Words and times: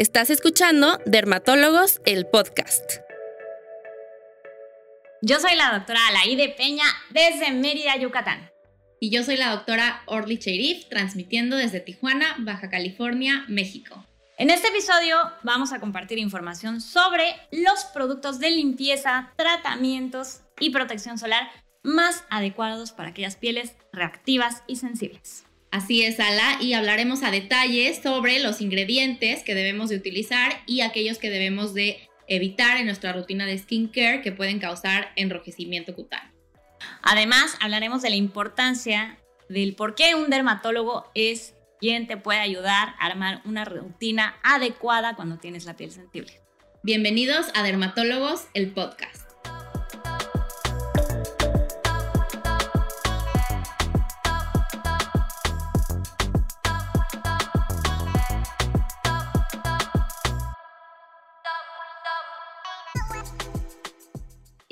Estás 0.00 0.30
escuchando 0.30 0.98
Dermatólogos, 1.04 2.00
el 2.06 2.26
podcast. 2.26 2.90
Yo 5.20 5.38
soy 5.40 5.54
la 5.56 5.74
doctora 5.74 6.00
Alaide 6.08 6.48
Peña 6.56 6.84
desde 7.10 7.50
Mérida, 7.50 7.98
Yucatán. 7.98 8.50
Y 8.98 9.10
yo 9.10 9.22
soy 9.24 9.36
la 9.36 9.50
doctora 9.50 10.02
Orly 10.06 10.38
Cheirif, 10.38 10.88
transmitiendo 10.88 11.54
desde 11.56 11.80
Tijuana, 11.80 12.34
Baja 12.38 12.70
California, 12.70 13.44
México. 13.48 14.06
En 14.38 14.48
este 14.48 14.68
episodio 14.68 15.18
vamos 15.42 15.70
a 15.74 15.80
compartir 15.80 16.16
información 16.18 16.80
sobre 16.80 17.36
los 17.52 17.84
productos 17.92 18.38
de 18.38 18.52
limpieza, 18.52 19.34
tratamientos 19.36 20.40
y 20.60 20.70
protección 20.70 21.18
solar 21.18 21.50
más 21.82 22.24
adecuados 22.30 22.92
para 22.92 23.10
aquellas 23.10 23.36
pieles 23.36 23.74
reactivas 23.92 24.62
y 24.66 24.76
sensibles. 24.76 25.44
Así 25.70 26.02
es, 26.02 26.18
Ala, 26.18 26.58
y 26.60 26.72
hablaremos 26.72 27.22
a 27.22 27.30
detalle 27.30 27.94
sobre 27.94 28.40
los 28.40 28.60
ingredientes 28.60 29.44
que 29.44 29.54
debemos 29.54 29.88
de 29.88 29.96
utilizar 29.96 30.62
y 30.66 30.80
aquellos 30.80 31.18
que 31.18 31.30
debemos 31.30 31.74
de 31.74 32.08
evitar 32.26 32.76
en 32.76 32.86
nuestra 32.86 33.12
rutina 33.12 33.46
de 33.46 33.56
skincare 33.56 34.20
que 34.20 34.32
pueden 34.32 34.58
causar 34.58 35.12
enrojecimiento 35.14 35.94
cutáneo. 35.94 36.32
Además, 37.02 37.56
hablaremos 37.60 38.02
de 38.02 38.10
la 38.10 38.16
importancia 38.16 39.18
del 39.48 39.74
por 39.76 39.94
qué 39.94 40.16
un 40.16 40.28
dermatólogo 40.28 41.10
es 41.14 41.54
quien 41.78 42.08
te 42.08 42.16
puede 42.16 42.40
ayudar 42.40 42.94
a 42.98 43.06
armar 43.06 43.40
una 43.44 43.64
rutina 43.64 44.36
adecuada 44.42 45.14
cuando 45.14 45.38
tienes 45.38 45.66
la 45.66 45.76
piel 45.76 45.92
sensible. 45.92 46.32
Bienvenidos 46.82 47.46
a 47.54 47.62
Dermatólogos, 47.62 48.46
el 48.54 48.70
podcast. 48.72 49.19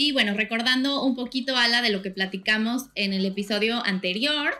Y 0.00 0.12
bueno, 0.12 0.32
recordando 0.32 1.02
un 1.02 1.16
poquito, 1.16 1.56
Ala, 1.56 1.82
de 1.82 1.90
lo 1.90 2.02
que 2.02 2.12
platicamos 2.12 2.84
en 2.94 3.12
el 3.12 3.26
episodio 3.26 3.84
anterior, 3.84 4.54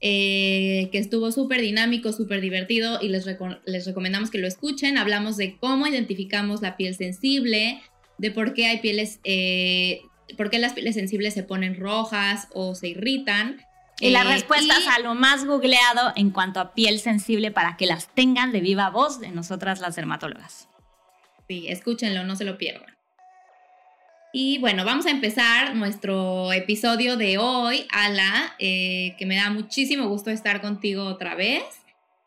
eh, 0.00 0.88
que 0.92 0.98
estuvo 0.98 1.32
súper 1.32 1.60
dinámico, 1.62 2.12
súper 2.12 2.40
divertido 2.40 3.00
y 3.02 3.08
les, 3.08 3.26
les 3.64 3.86
recomendamos 3.86 4.30
que 4.30 4.38
lo 4.38 4.46
escuchen. 4.46 4.96
Hablamos 4.96 5.36
de 5.36 5.56
cómo 5.56 5.88
identificamos 5.88 6.62
la 6.62 6.76
piel 6.76 6.94
sensible, 6.94 7.82
de 8.18 8.30
por 8.30 8.54
qué 8.54 8.66
hay 8.66 8.78
pieles, 8.78 9.18
eh, 9.24 10.02
por 10.36 10.48
qué 10.48 10.60
las 10.60 10.74
pieles 10.74 10.94
sensibles 10.94 11.34
se 11.34 11.42
ponen 11.42 11.74
rojas 11.74 12.46
o 12.52 12.76
se 12.76 12.86
irritan. 12.86 13.60
Y 13.98 14.10
las 14.10 14.26
eh, 14.26 14.28
respuestas 14.28 14.86
a 14.86 15.00
lo 15.00 15.16
más 15.16 15.44
googleado 15.44 16.12
en 16.14 16.30
cuanto 16.30 16.60
a 16.60 16.72
piel 16.72 17.00
sensible 17.00 17.50
para 17.50 17.76
que 17.76 17.86
las 17.86 18.14
tengan 18.14 18.52
de 18.52 18.60
viva 18.60 18.90
voz 18.90 19.18
de 19.18 19.32
nosotras 19.32 19.80
las 19.80 19.96
dermatólogas. 19.96 20.68
Sí, 21.48 21.66
escúchenlo, 21.66 22.22
no 22.22 22.36
se 22.36 22.44
lo 22.44 22.58
pierdan. 22.58 22.93
Y 24.36 24.58
bueno, 24.58 24.84
vamos 24.84 25.06
a 25.06 25.10
empezar 25.10 25.76
nuestro 25.76 26.52
episodio 26.52 27.16
de 27.16 27.38
hoy, 27.38 27.86
Ala, 27.92 28.56
eh, 28.58 29.14
que 29.16 29.26
me 29.26 29.36
da 29.36 29.48
muchísimo 29.48 30.08
gusto 30.08 30.28
estar 30.28 30.60
contigo 30.60 31.04
otra 31.04 31.36
vez. 31.36 31.62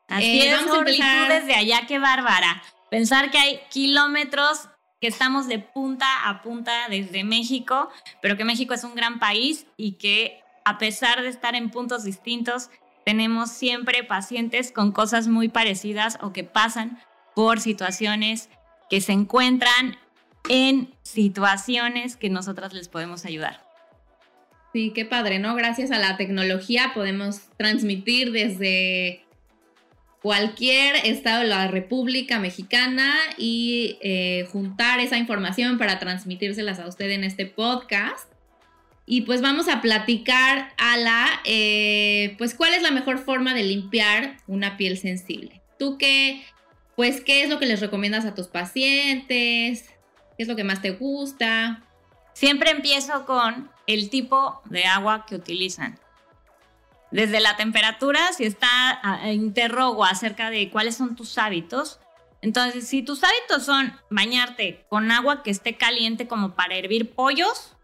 Así 0.08 0.40
eh, 0.40 0.50
es, 0.50 0.56
vamos 0.56 0.74
a 0.74 0.80
empezar... 0.80 1.30
desde 1.30 1.54
allá, 1.54 1.82
qué 1.86 2.00
bárbara. 2.00 2.64
Pensar 2.90 3.30
que 3.30 3.38
hay 3.38 3.60
kilómetros 3.70 4.70
que 5.02 5.08
estamos 5.08 5.50
de 5.50 5.60
punta 5.60 6.30
a 6.30 6.42
punta 6.42 6.88
desde 6.90 7.26
México, 7.26 7.90
pero 8.22 8.38
que 8.38 8.46
México 8.46 8.74
es 8.74 8.86
un 8.86 8.96
gran 8.96 9.20
país 9.20 9.66
y 9.76 9.98
que 9.98 10.40
a 10.64 10.78
pesar 10.78 11.22
de 11.22 11.28
estar 11.28 11.56
en 11.56 11.70
puntos 11.72 12.06
distintos, 12.06 12.70
tenemos 13.04 13.52
siempre 13.52 14.06
pacientes 14.06 14.72
con 14.72 14.94
cosas 14.94 15.28
muy 15.28 15.50
parecidas 15.50 16.20
o 16.22 16.32
que 16.32 16.46
pasan 16.46 17.00
por 17.36 17.60
situaciones 17.60 18.48
que 18.90 19.02
se 19.02 19.12
encuentran 19.12 19.98
en 20.50 20.94
situaciones 21.04 22.16
que 22.16 22.30
nosotras 22.30 22.74
les 22.74 22.88
podemos 22.90 23.26
ayudar. 23.26 23.62
Sí, 24.74 24.92
qué 24.94 25.06
padre, 25.06 25.40
¿no? 25.40 25.56
Gracias 25.56 25.92
a 25.92 26.00
la 26.00 26.18
tecnología 26.18 26.92
podemos 26.94 27.42
transmitir 27.58 28.32
desde 28.32 29.26
cualquier 30.22 30.96
estado 31.06 31.42
de 31.42 31.48
la 31.48 31.68
República 31.68 32.40
Mexicana 32.40 33.16
y 33.38 33.98
eh, 34.02 34.48
juntar 34.52 35.00
esa 35.00 35.18
información 35.18 35.78
para 35.78 36.00
transmitírselas 36.00 36.80
a 36.80 36.88
usted 36.88 37.10
en 37.12 37.24
este 37.24 37.46
podcast. 37.46 38.30
Y 39.06 39.22
pues 39.22 39.42
vamos 39.42 39.70
a 39.70 39.82
platicar 39.82 40.74
a 40.78 40.98
la, 40.98 41.42
eh, 41.46 42.36
pues 42.38 42.54
cuál 42.54 42.74
es 42.74 42.82
la 42.82 42.92
mejor 42.92 43.20
forma 43.20 43.54
de 43.54 43.64
limpiar 43.64 44.38
una 44.48 44.76
piel 44.76 44.98
sensible. 44.98 45.62
Tú 45.80 45.98
qué, 45.98 46.44
pues 46.98 47.22
qué 47.22 47.44
es 47.44 47.50
lo 47.50 47.58
que 47.58 47.68
les 47.68 47.80
recomiendas 47.80 48.26
a 48.26 48.36
tus 48.36 48.48
pacientes, 48.48 49.86
¿Qué 50.38 50.44
es 50.44 50.50
lo 50.50 50.56
que 50.56 50.64
más 50.64 50.82
te 50.82 50.92
gusta? 50.92 51.82
Siempre 52.34 52.70
empiezo 52.70 53.26
con 53.26 53.72
el 53.88 54.12
tipo 54.12 54.62
de 54.66 54.86
agua 54.86 55.26
que 55.26 55.36
utilizan. 55.36 56.00
Desde 57.10 57.40
la 57.40 57.56
temperatura, 57.58 58.34
si 58.34 58.44
está, 58.44 59.02
interrogo 59.32 60.06
acerca 60.06 60.50
de 60.52 60.70
cuáles 60.70 60.96
son 60.96 61.16
tus 61.16 61.38
hábitos. 61.40 62.00
Entonces, 62.42 62.88
si 62.88 63.02
tus 63.02 63.24
hábitos 63.24 63.66
son 63.66 63.94
bañarte 64.12 64.86
con 64.90 65.10
agua 65.10 65.42
que 65.42 65.50
esté 65.50 65.78
caliente 65.78 66.28
como 66.28 66.54
para 66.54 66.76
hervir 66.76 67.16
pollos, 67.16 67.76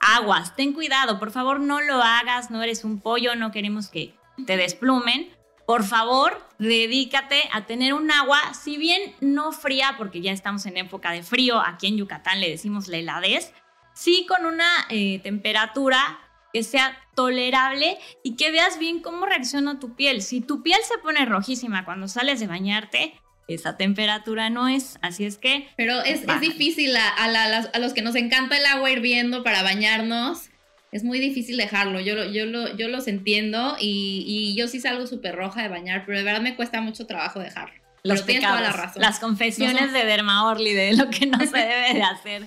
aguas, 0.00 0.56
ten 0.56 0.72
cuidado, 0.72 1.20
por 1.20 1.30
favor 1.30 1.60
no 1.60 1.80
lo 1.80 2.02
hagas, 2.02 2.50
no 2.50 2.62
eres 2.62 2.82
un 2.82 3.00
pollo, 3.00 3.36
no 3.36 3.52
queremos 3.52 3.88
que 3.88 4.14
te 4.46 4.56
desplumen 4.56 5.30
por 5.68 5.84
favor, 5.84 6.42
dedícate 6.58 7.42
a 7.52 7.66
tener 7.66 7.92
un 7.92 8.10
agua, 8.10 8.40
si 8.54 8.78
bien 8.78 9.14
no 9.20 9.52
fría, 9.52 9.96
porque 9.98 10.22
ya 10.22 10.32
estamos 10.32 10.64
en 10.64 10.78
época 10.78 11.12
de 11.12 11.22
frío, 11.22 11.60
aquí 11.60 11.88
en 11.88 11.98
Yucatán 11.98 12.40
le 12.40 12.48
decimos 12.48 12.88
la 12.88 12.96
heladez, 12.96 13.52
sí 13.92 14.24
con 14.26 14.46
una 14.46 14.66
eh, 14.88 15.20
temperatura 15.22 16.20
que 16.54 16.62
sea 16.62 16.96
tolerable 17.14 17.98
y 18.24 18.36
que 18.36 18.50
veas 18.50 18.78
bien 18.78 19.02
cómo 19.02 19.26
reacciona 19.26 19.78
tu 19.78 19.94
piel. 19.94 20.22
Si 20.22 20.40
tu 20.40 20.62
piel 20.62 20.80
se 20.84 20.96
pone 20.96 21.26
rojísima 21.26 21.84
cuando 21.84 22.08
sales 22.08 22.40
de 22.40 22.46
bañarte, 22.46 23.20
esa 23.46 23.76
temperatura 23.76 24.48
no 24.48 24.68
es, 24.68 24.98
así 25.02 25.26
es 25.26 25.36
que... 25.36 25.68
Pero 25.76 26.00
es, 26.00 26.24
difícil 26.40 26.96
a, 26.96 27.08
a, 27.10 27.78
los 27.78 27.92
que 27.92 28.00
nos 28.00 28.14
encanta 28.14 28.56
el 28.56 28.64
agua 28.64 28.90
hirviendo 28.90 29.44
para 29.44 29.62
bañarnos 29.62 30.47
es 30.90 31.04
muy 31.04 31.18
difícil 31.18 31.56
dejarlo. 31.56 32.00
Yo, 32.00 32.24
yo, 32.26 32.46
lo, 32.46 32.74
yo 32.76 32.88
los 32.88 33.08
entiendo 33.08 33.76
y, 33.80 34.54
yo 34.56 34.68
sí 34.68 34.80
salgo 34.80 35.06
súper 35.06 35.36
roja 35.36 35.62
de 35.62 35.68
bañar, 35.68 36.04
pero 36.06 36.18
de 36.18 36.24
verdad 36.24 36.40
me 36.40 36.56
cuesta 36.56 36.80
mucho 36.80 37.06
trabajo 37.06 37.40
dejarlo. 37.40 37.74
Los 38.04 38.22
pecados, 38.22 38.60
la 38.60 38.72
razón. 38.72 39.02
Las 39.02 39.18
confesiones 39.18 39.92
de 39.92 40.04
Derma 40.04 40.48
Orly 40.48 40.72
de 40.72 40.94
lo 40.94 41.10
que 41.10 41.26
no 41.26 41.38
se 41.40 41.58
debe 41.58 41.94
de 41.94 42.02
hacer. 42.02 42.46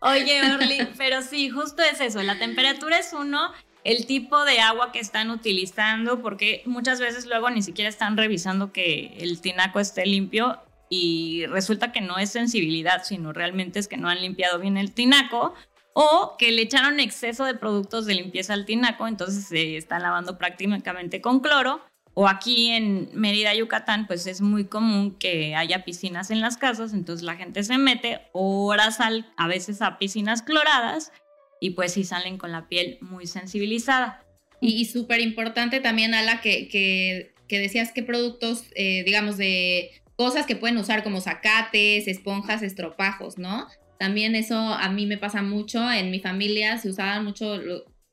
Oye, 0.00 0.42
Orly, 0.52 0.88
pero 0.96 1.22
sí, 1.22 1.48
justo 1.48 1.82
es 1.82 2.00
eso. 2.00 2.22
La 2.22 2.38
temperatura 2.38 2.98
es 2.98 3.12
uno, 3.12 3.50
el 3.84 4.06
tipo 4.06 4.44
de 4.44 4.60
agua 4.60 4.92
que 4.92 5.00
están 5.00 5.30
utilizando, 5.30 6.20
porque 6.20 6.62
muchas 6.66 7.00
veces 7.00 7.26
luego 7.26 7.50
ni 7.50 7.62
siquiera 7.62 7.88
están 7.88 8.16
revisando 8.16 8.72
que 8.72 9.16
el 9.18 9.40
tinaco 9.40 9.80
esté 9.80 10.06
limpio 10.06 10.60
y 10.88 11.46
resulta 11.46 11.90
que 11.90 12.00
no 12.00 12.18
es 12.18 12.30
sensibilidad, 12.30 13.02
sino 13.04 13.32
realmente 13.32 13.78
es 13.78 13.88
que 13.88 13.96
no 13.96 14.08
han 14.08 14.20
limpiado 14.20 14.58
bien 14.58 14.76
el 14.76 14.92
tinaco 14.92 15.54
o 15.94 16.36
que 16.38 16.52
le 16.52 16.62
echaron 16.62 17.00
exceso 17.00 17.44
de 17.44 17.54
productos 17.54 18.06
de 18.06 18.14
limpieza 18.14 18.54
al 18.54 18.64
tinaco, 18.64 19.06
entonces 19.06 19.44
se 19.44 19.76
están 19.76 20.02
lavando 20.02 20.38
prácticamente 20.38 21.20
con 21.20 21.40
cloro. 21.40 21.80
O 22.14 22.28
aquí 22.28 22.68
en 22.68 23.08
Mérida, 23.14 23.54
Yucatán, 23.54 24.06
pues 24.06 24.26
es 24.26 24.42
muy 24.42 24.66
común 24.66 25.16
que 25.18 25.54
haya 25.54 25.82
piscinas 25.84 26.30
en 26.30 26.42
las 26.42 26.58
casas, 26.58 26.92
entonces 26.92 27.24
la 27.24 27.36
gente 27.36 27.64
se 27.64 27.78
mete 27.78 28.20
horas 28.32 29.00
al, 29.00 29.32
a 29.38 29.48
veces 29.48 29.80
a 29.80 29.98
piscinas 29.98 30.42
cloradas 30.42 31.10
y 31.58 31.70
pues 31.70 31.94
sí 31.94 32.04
salen 32.04 32.36
con 32.36 32.52
la 32.52 32.68
piel 32.68 32.98
muy 33.00 33.26
sensibilizada. 33.26 34.22
Y, 34.60 34.84
súper 34.84 35.20
importante 35.20 35.80
también, 35.80 36.14
Ala, 36.14 36.40
que, 36.40 36.68
que, 36.68 37.34
que 37.48 37.58
decías 37.58 37.92
que 37.92 38.02
productos, 38.02 38.64
eh, 38.76 39.02
digamos, 39.04 39.36
de 39.36 39.90
cosas 40.16 40.46
que 40.46 40.54
pueden 40.54 40.76
usar 40.76 41.02
como 41.02 41.20
zacates, 41.20 42.06
esponjas, 42.06 42.62
estropajos, 42.62 43.38
¿no? 43.38 43.66
También 44.02 44.34
eso 44.34 44.56
a 44.56 44.88
mí 44.88 45.06
me 45.06 45.16
pasa 45.16 45.42
mucho. 45.42 45.88
En 45.88 46.10
mi 46.10 46.18
familia 46.18 46.76
se 46.76 46.88
usaban 46.88 47.24
mucho, 47.24 47.60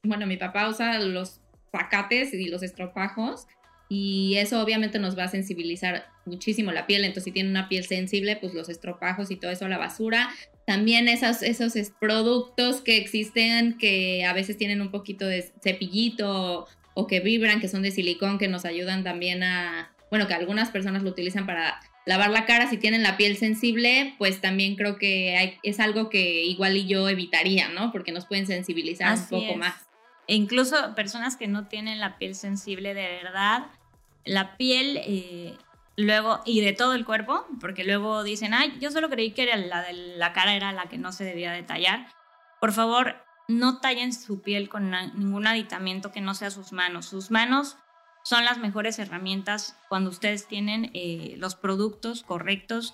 bueno, 0.03 0.27
mi 0.27 0.37
papá 0.37 0.69
usa 0.69 0.99
los 0.99 1.41
zacates 1.71 2.31
y 2.31 2.47
los 2.47 2.61
estropajos 2.61 3.47
y 3.89 4.35
eso 4.37 4.61
obviamente 4.61 4.99
nos 4.99 5.17
va 5.17 5.23
a 5.23 5.27
sensibilizar 5.29 6.05
muchísimo 6.27 6.71
la 6.71 6.85
piel. 6.85 7.05
Entonces, 7.05 7.23
si 7.23 7.31
tiene 7.31 7.49
una 7.49 7.67
piel 7.69 7.85
sensible, 7.85 8.35
pues 8.35 8.53
los 8.53 8.69
estropajos 8.69 9.31
y 9.31 9.37
todo 9.37 9.49
eso 9.49 9.67
la 9.67 9.79
basura. 9.79 10.29
También 10.67 11.07
esos, 11.07 11.41
esos 11.41 11.73
productos 11.99 12.81
que 12.81 12.97
existen 12.97 13.75
que 13.79 14.23
a 14.25 14.33
veces 14.33 14.57
tienen 14.57 14.81
un 14.81 14.91
poquito 14.91 15.25
de 15.25 15.51
cepillito 15.63 16.67
o 16.93 17.07
que 17.07 17.19
vibran, 17.19 17.61
que 17.61 17.67
son 17.67 17.81
de 17.81 17.89
silicón, 17.89 18.37
que 18.37 18.47
nos 18.47 18.63
ayudan 18.63 19.03
también 19.03 19.41
a, 19.41 19.91
bueno, 20.11 20.27
que 20.27 20.35
algunas 20.35 20.69
personas 20.69 21.01
lo 21.01 21.09
utilizan 21.09 21.47
para 21.47 21.79
lavar 22.09 22.31
la 22.31 22.47
cara 22.47 22.67
si 22.67 22.77
tienen 22.77 23.03
la 23.03 23.17
piel 23.17 23.37
sensible, 23.37 24.15
pues 24.17 24.41
también 24.41 24.75
creo 24.75 24.97
que 24.97 25.59
es 25.61 25.79
algo 25.79 26.09
que 26.09 26.43
igual 26.43 26.75
y 26.75 26.87
yo 26.87 27.07
evitaría, 27.07 27.69
¿no? 27.69 27.91
Porque 27.91 28.11
nos 28.11 28.25
pueden 28.25 28.47
sensibilizar 28.47 29.15
un 29.15 29.27
poco 29.27 29.55
más. 29.57 29.87
E 30.25 30.33
incluso 30.33 30.95
personas 30.95 31.35
que 31.35 31.47
no 31.47 31.67
tienen 31.67 31.99
la 31.99 32.17
piel 32.17 32.33
sensible 32.33 32.95
de 32.95 33.21
verdad, 33.23 33.67
la 34.25 34.57
piel, 34.57 34.99
eh, 35.05 35.55
luego, 35.97 36.41
y 36.45 36.61
de 36.61 36.73
todo 36.73 36.95
el 36.95 37.05
cuerpo, 37.05 37.45
porque 37.61 37.83
luego 37.83 38.23
dicen, 38.23 38.55
ay, 38.55 38.75
yo 38.81 38.89
solo 38.89 39.11
creí 39.11 39.29
que 39.29 39.45
la 39.45 39.83
de 39.83 39.93
la 39.93 40.33
cara 40.33 40.55
era 40.55 40.71
la 40.71 40.89
que 40.89 40.97
no 40.97 41.11
se 41.11 41.25
debía 41.25 41.51
de 41.51 41.61
tallar. 41.61 42.07
Por 42.59 42.71
favor, 42.71 43.17
no 43.47 43.81
tallen 43.81 44.13
su 44.13 44.41
piel 44.41 44.67
con 44.67 44.89
ningún 44.89 45.45
aditamento 45.45 46.11
que 46.11 46.21
no 46.21 46.33
sea 46.33 46.49
sus 46.49 46.71
manos. 46.71 47.05
Sus 47.05 47.29
manos 47.29 47.77
son 48.23 48.45
las 48.45 48.57
mejores 48.57 48.99
herramientas 48.99 49.77
cuando 49.87 50.09
ustedes 50.09 50.47
tienen 50.47 50.91
eh, 50.93 51.35
los 51.37 51.55
productos 51.55 52.23
correctos. 52.23 52.93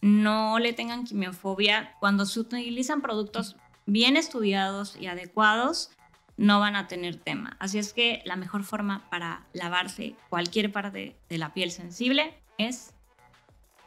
No 0.00 0.58
le 0.58 0.72
tengan 0.72 1.04
quimiofobia. 1.04 1.94
Cuando 2.00 2.26
se 2.26 2.40
utilizan 2.40 3.00
productos 3.00 3.56
bien 3.86 4.16
estudiados 4.16 4.96
y 5.00 5.06
adecuados, 5.06 5.90
no 6.36 6.60
van 6.60 6.76
a 6.76 6.88
tener 6.88 7.16
tema. 7.16 7.56
Así 7.60 7.78
es 7.78 7.92
que 7.92 8.22
la 8.24 8.36
mejor 8.36 8.64
forma 8.64 9.08
para 9.10 9.46
lavarse 9.52 10.14
cualquier 10.28 10.72
parte 10.72 11.16
de 11.28 11.38
la 11.38 11.54
piel 11.54 11.70
sensible 11.70 12.34
es 12.58 12.94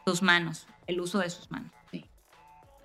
sus 0.06 0.22
manos, 0.22 0.66
el 0.86 1.00
uso 1.00 1.18
de 1.18 1.30
sus 1.30 1.50
manos. 1.50 1.70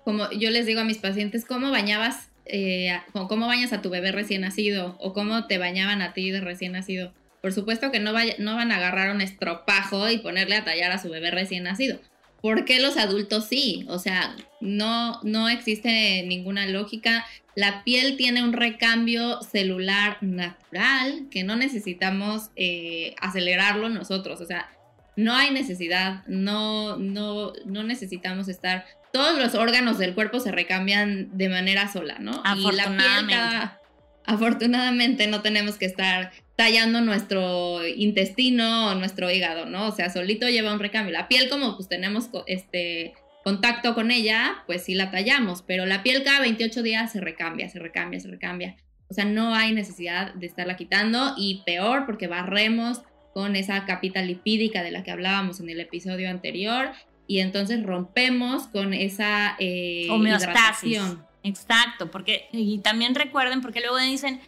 Como 0.04 0.30
yo 0.32 0.50
les 0.50 0.66
digo 0.66 0.82
a 0.82 0.84
mis 0.84 0.98
pacientes, 0.98 1.46
¿cómo 1.46 1.70
bañabas, 1.70 2.30
eh, 2.44 3.00
cómo 3.12 3.46
bañas 3.46 3.72
a 3.72 3.80
tu 3.80 3.88
bebé 3.88 4.12
recién 4.12 4.42
nacido 4.42 4.98
o 5.00 5.14
cómo 5.14 5.46
te 5.46 5.56
bañaban 5.56 6.02
a 6.02 6.12
ti 6.12 6.30
de 6.30 6.42
recién 6.42 6.72
nacido? 6.72 7.14
Por 7.44 7.52
supuesto 7.52 7.92
que 7.92 8.00
no, 8.00 8.14
no 8.38 8.56
van 8.56 8.72
a 8.72 8.76
agarrar 8.76 9.14
un 9.14 9.20
estropajo 9.20 10.08
y 10.08 10.16
ponerle 10.16 10.56
a 10.56 10.64
tallar 10.64 10.90
a 10.92 10.98
su 10.98 11.10
bebé 11.10 11.30
recién 11.30 11.64
nacido. 11.64 12.00
¿Por 12.40 12.64
qué 12.64 12.80
los 12.80 12.96
adultos 12.96 13.44
sí? 13.48 13.84
O 13.90 13.98
sea, 13.98 14.34
no, 14.62 15.20
no 15.24 15.50
existe 15.50 16.24
ninguna 16.26 16.64
lógica. 16.64 17.26
La 17.54 17.84
piel 17.84 18.16
tiene 18.16 18.42
un 18.42 18.54
recambio 18.54 19.42
celular 19.42 20.16
natural 20.22 21.26
que 21.30 21.44
no 21.44 21.54
necesitamos 21.54 22.48
eh, 22.56 23.14
acelerarlo 23.20 23.90
nosotros. 23.90 24.40
O 24.40 24.46
sea, 24.46 24.70
no 25.14 25.34
hay 25.34 25.50
necesidad, 25.50 26.26
no, 26.26 26.96
no, 26.96 27.52
no 27.66 27.82
necesitamos 27.82 28.48
estar. 28.48 28.86
Todos 29.12 29.38
los 29.38 29.54
órganos 29.54 29.98
del 29.98 30.14
cuerpo 30.14 30.40
se 30.40 30.50
recambian 30.50 31.36
de 31.36 31.50
manera 31.50 31.92
sola, 31.92 32.16
¿no? 32.20 32.40
Afortunadamente. 32.42 33.34
Y 33.34 33.36
la 33.36 33.50
piel 33.50 33.84
afortunadamente 34.26 35.26
no 35.26 35.42
tenemos 35.42 35.76
que 35.76 35.86
estar 35.86 36.32
tallando 36.56 37.00
nuestro 37.00 37.86
intestino 37.86 38.88
o 38.90 38.94
nuestro 38.94 39.30
hígado, 39.30 39.66
¿no? 39.66 39.88
O 39.88 39.92
sea, 39.92 40.10
solito 40.10 40.48
lleva 40.48 40.72
un 40.72 40.78
recambio. 40.78 41.12
La 41.12 41.28
piel, 41.28 41.48
como 41.48 41.76
pues 41.76 41.88
tenemos 41.88 42.28
este 42.46 43.14
contacto 43.42 43.94
con 43.94 44.10
ella, 44.10 44.62
pues 44.66 44.84
sí 44.84 44.94
la 44.94 45.10
tallamos, 45.10 45.62
pero 45.62 45.84
la 45.84 46.02
piel 46.02 46.22
cada 46.22 46.40
28 46.40 46.82
días 46.82 47.12
se 47.12 47.20
recambia, 47.20 47.68
se 47.68 47.78
recambia, 47.78 48.20
se 48.20 48.28
recambia. 48.28 48.76
O 49.08 49.14
sea, 49.14 49.24
no 49.24 49.54
hay 49.54 49.72
necesidad 49.72 50.32
de 50.34 50.46
estarla 50.46 50.76
quitando 50.76 51.34
y 51.36 51.62
peor 51.66 52.06
porque 52.06 52.26
barremos 52.26 53.02
con 53.34 53.56
esa 53.56 53.84
capita 53.84 54.22
lipídica 54.22 54.82
de 54.82 54.92
la 54.92 55.02
que 55.02 55.10
hablábamos 55.10 55.60
en 55.60 55.68
el 55.68 55.80
episodio 55.80 56.30
anterior 56.30 56.92
y 57.26 57.40
entonces 57.40 57.82
rompemos 57.82 58.68
con 58.68 58.94
esa 58.94 59.56
eh, 59.58 60.08
homeostasis. 60.10 61.00
Exacto, 61.42 62.10
porque 62.10 62.48
y 62.52 62.78
también 62.78 63.14
recuerden 63.14 63.60
porque 63.60 63.80
luego 63.80 63.98
dicen, 63.98 64.40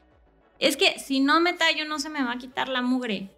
es 0.59 0.77
que 0.77 0.99
si 0.99 1.21
no 1.21 1.41
me 1.41 1.53
tallo 1.53 1.85
no 1.85 1.99
se 1.99 2.09
me 2.09 2.23
va 2.23 2.33
a 2.33 2.39
quitar 2.39 2.69
la 2.69 2.83
mugre. 2.83 3.31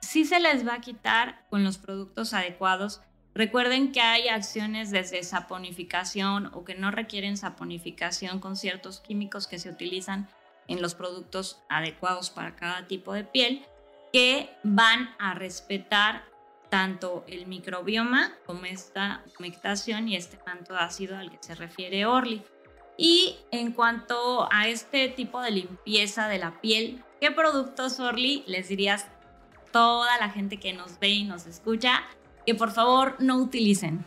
Sí 0.00 0.24
se 0.24 0.40
les 0.40 0.66
va 0.66 0.74
a 0.74 0.80
quitar 0.80 1.46
con 1.50 1.64
los 1.64 1.78
productos 1.78 2.32
adecuados. 2.34 3.00
Recuerden 3.34 3.92
que 3.92 4.00
hay 4.00 4.28
acciones 4.28 4.90
desde 4.90 5.22
saponificación 5.22 6.50
o 6.52 6.64
que 6.64 6.74
no 6.74 6.90
requieren 6.90 7.36
saponificación 7.36 8.40
con 8.40 8.56
ciertos 8.56 9.00
químicos 9.00 9.46
que 9.46 9.58
se 9.58 9.70
utilizan 9.70 10.28
en 10.66 10.82
los 10.82 10.94
productos 10.94 11.62
adecuados 11.68 12.30
para 12.30 12.56
cada 12.56 12.86
tipo 12.86 13.12
de 13.12 13.24
piel 13.24 13.64
que 14.12 14.50
van 14.62 15.10
a 15.18 15.34
respetar 15.34 16.24
tanto 16.68 17.24
el 17.26 17.46
microbioma 17.46 18.32
como 18.46 18.64
esta 18.64 19.24
humectación 19.38 20.08
y 20.08 20.16
este 20.16 20.38
manto 20.46 20.76
ácido 20.76 21.16
al 21.16 21.30
que 21.30 21.38
se 21.40 21.54
refiere 21.54 22.06
Orly. 22.06 22.42
Y 23.02 23.36
en 23.50 23.72
cuanto 23.72 24.46
a 24.52 24.68
este 24.68 25.08
tipo 25.08 25.40
de 25.40 25.50
limpieza 25.50 26.28
de 26.28 26.38
la 26.38 26.60
piel, 26.60 27.02
¿qué 27.18 27.30
productos 27.30 27.98
Orly 27.98 28.44
les 28.46 28.68
dirías 28.68 29.06
toda 29.72 30.18
la 30.18 30.28
gente 30.28 30.58
que 30.58 30.74
nos 30.74 31.00
ve 31.00 31.08
y 31.08 31.24
nos 31.24 31.46
escucha 31.46 32.02
que 32.44 32.54
por 32.54 32.72
favor 32.72 33.16
no 33.18 33.38
utilicen? 33.38 34.04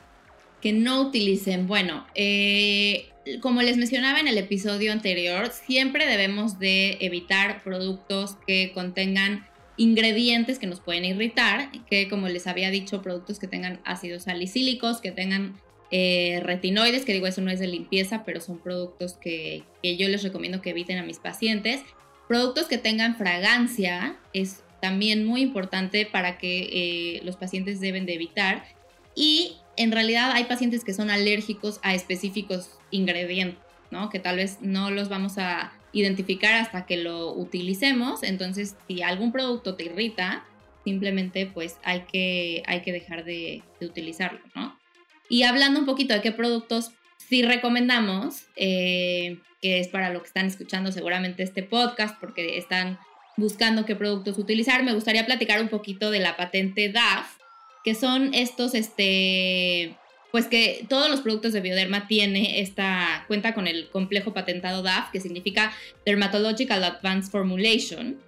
Que 0.62 0.74
no 0.74 1.02
utilicen. 1.02 1.66
Bueno, 1.66 2.06
eh, 2.14 3.10
como 3.42 3.64
les 3.64 3.78
mencionaba 3.78 4.20
en 4.20 4.28
el 4.28 4.38
episodio 4.38 4.92
anterior, 4.92 5.50
siempre 5.50 6.06
debemos 6.06 6.60
de 6.60 7.00
evitar 7.02 7.64
productos 7.64 8.38
que 8.46 8.74
contengan 8.76 9.48
ingredientes 9.76 10.60
que 10.60 10.68
nos 10.68 10.82
pueden 10.82 11.04
irritar, 11.04 11.72
que 11.90 12.08
como 12.10 12.30
les 12.30 12.46
había 12.46 12.70
dicho, 12.70 13.02
productos 13.02 13.40
que 13.40 13.48
tengan 13.48 13.82
ácidos 13.86 14.26
salicílicos, 14.26 15.02
que 15.02 15.12
tengan 15.12 15.60
eh, 15.96 16.40
retinoides, 16.42 17.06
que 17.06 17.14
digo, 17.14 17.28
eso 17.28 17.42
no 17.42 17.52
es 17.52 17.60
de 17.60 17.68
limpieza, 17.68 18.24
pero 18.26 18.42
son 18.42 18.58
productos 18.58 19.14
que, 19.14 19.62
yo 19.84 20.10
les 20.10 20.24
recomiendo 20.24 20.60
que 20.60 20.72
eviten 20.72 20.98
a 20.98 21.04
mis 21.04 21.20
pacientes. 21.20 21.84
Productos 22.28 22.66
que 22.66 22.80
tengan 22.80 23.16
fragancia 23.16 24.18
es 24.34 24.64
también 24.82 25.24
muy 25.24 25.42
importante 25.42 26.08
para 26.08 26.40
que 26.40 26.62
eh, 26.72 27.22
los 27.24 27.36
pacientes 27.36 27.80
deben 27.80 28.08
de 28.08 28.16
evitar. 28.16 28.66
Y 29.14 29.58
en 29.78 29.92
realidad 29.92 30.32
hay 30.34 30.46
pacientes 30.46 30.84
que 30.84 30.96
son 30.96 31.12
alérgicos 31.12 31.80
a 31.84 31.94
específicos 31.94 32.72
ingredientes, 32.90 33.60
¿no? 33.92 34.10
Que 34.10 34.18
tal 34.18 34.38
vez 34.38 34.58
no 34.62 34.90
los 34.90 35.10
vamos 35.10 35.38
a 35.38 35.74
identificar 35.92 36.56
hasta 36.56 36.88
que 36.88 36.98
lo 36.98 37.34
utilicemos. 37.34 38.24
Entonces, 38.24 38.76
si 38.88 39.04
algún 39.04 39.32
producto 39.32 39.76
te 39.76 39.84
irrita, 39.84 40.44
simplemente 40.84 41.46
pues 41.46 41.78
hay 41.84 42.02
que, 42.12 42.64
hay 42.66 42.82
que 42.82 42.92
dejar 42.92 43.26
de, 43.26 43.62
utilizarlo, 43.80 44.40
¿no? 44.56 44.82
Y 45.30 45.44
hablando 45.44 45.80
un 45.80 45.86
poquito 45.86 46.14
de 46.14 46.22
qué 46.22 46.32
productos 46.32 46.92
sí 47.18 47.42
recomendamos, 47.42 48.44
eh, 48.56 49.40
que 49.62 49.80
es 49.80 49.88
para 49.88 50.10
lo 50.12 50.22
que 50.22 50.28
están 50.28 50.46
escuchando 50.46 50.92
seguramente 50.92 51.44
este 51.44 51.64
podcast, 51.64 52.20
porque 52.20 52.58
están 52.58 53.00
buscando 53.38 53.86
qué 53.86 53.96
productos 53.96 54.38
utilizar, 54.38 54.84
me 54.84 54.94
gustaría 54.94 55.26
platicar 55.26 55.62
un 55.62 55.70
poquito 55.70 56.12
de 56.12 56.20
la 56.20 56.38
patente 56.38 56.90
DAF, 56.90 57.38
que 57.84 57.96
son 57.96 58.34
estos, 58.34 58.76
este, 58.76 59.98
pues 60.32 60.48
que 60.48 60.86
todos 60.88 61.10
los 61.10 61.22
productos 61.22 61.54
de 61.54 61.62
Bioderma 61.62 62.08
tiene 62.08 62.62
esta 62.62 63.26
cuenta 63.28 63.54
con 63.54 63.68
el 63.68 63.90
complejo 63.90 64.34
patentado 64.34 64.84
DAF, 64.84 65.12
que 65.12 65.20
significa 65.20 65.74
Dermatological 66.06 66.84
Advanced 66.84 67.32
Formulation. 67.32 68.20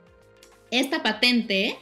Esta 0.71 1.03
patente 1.03 1.77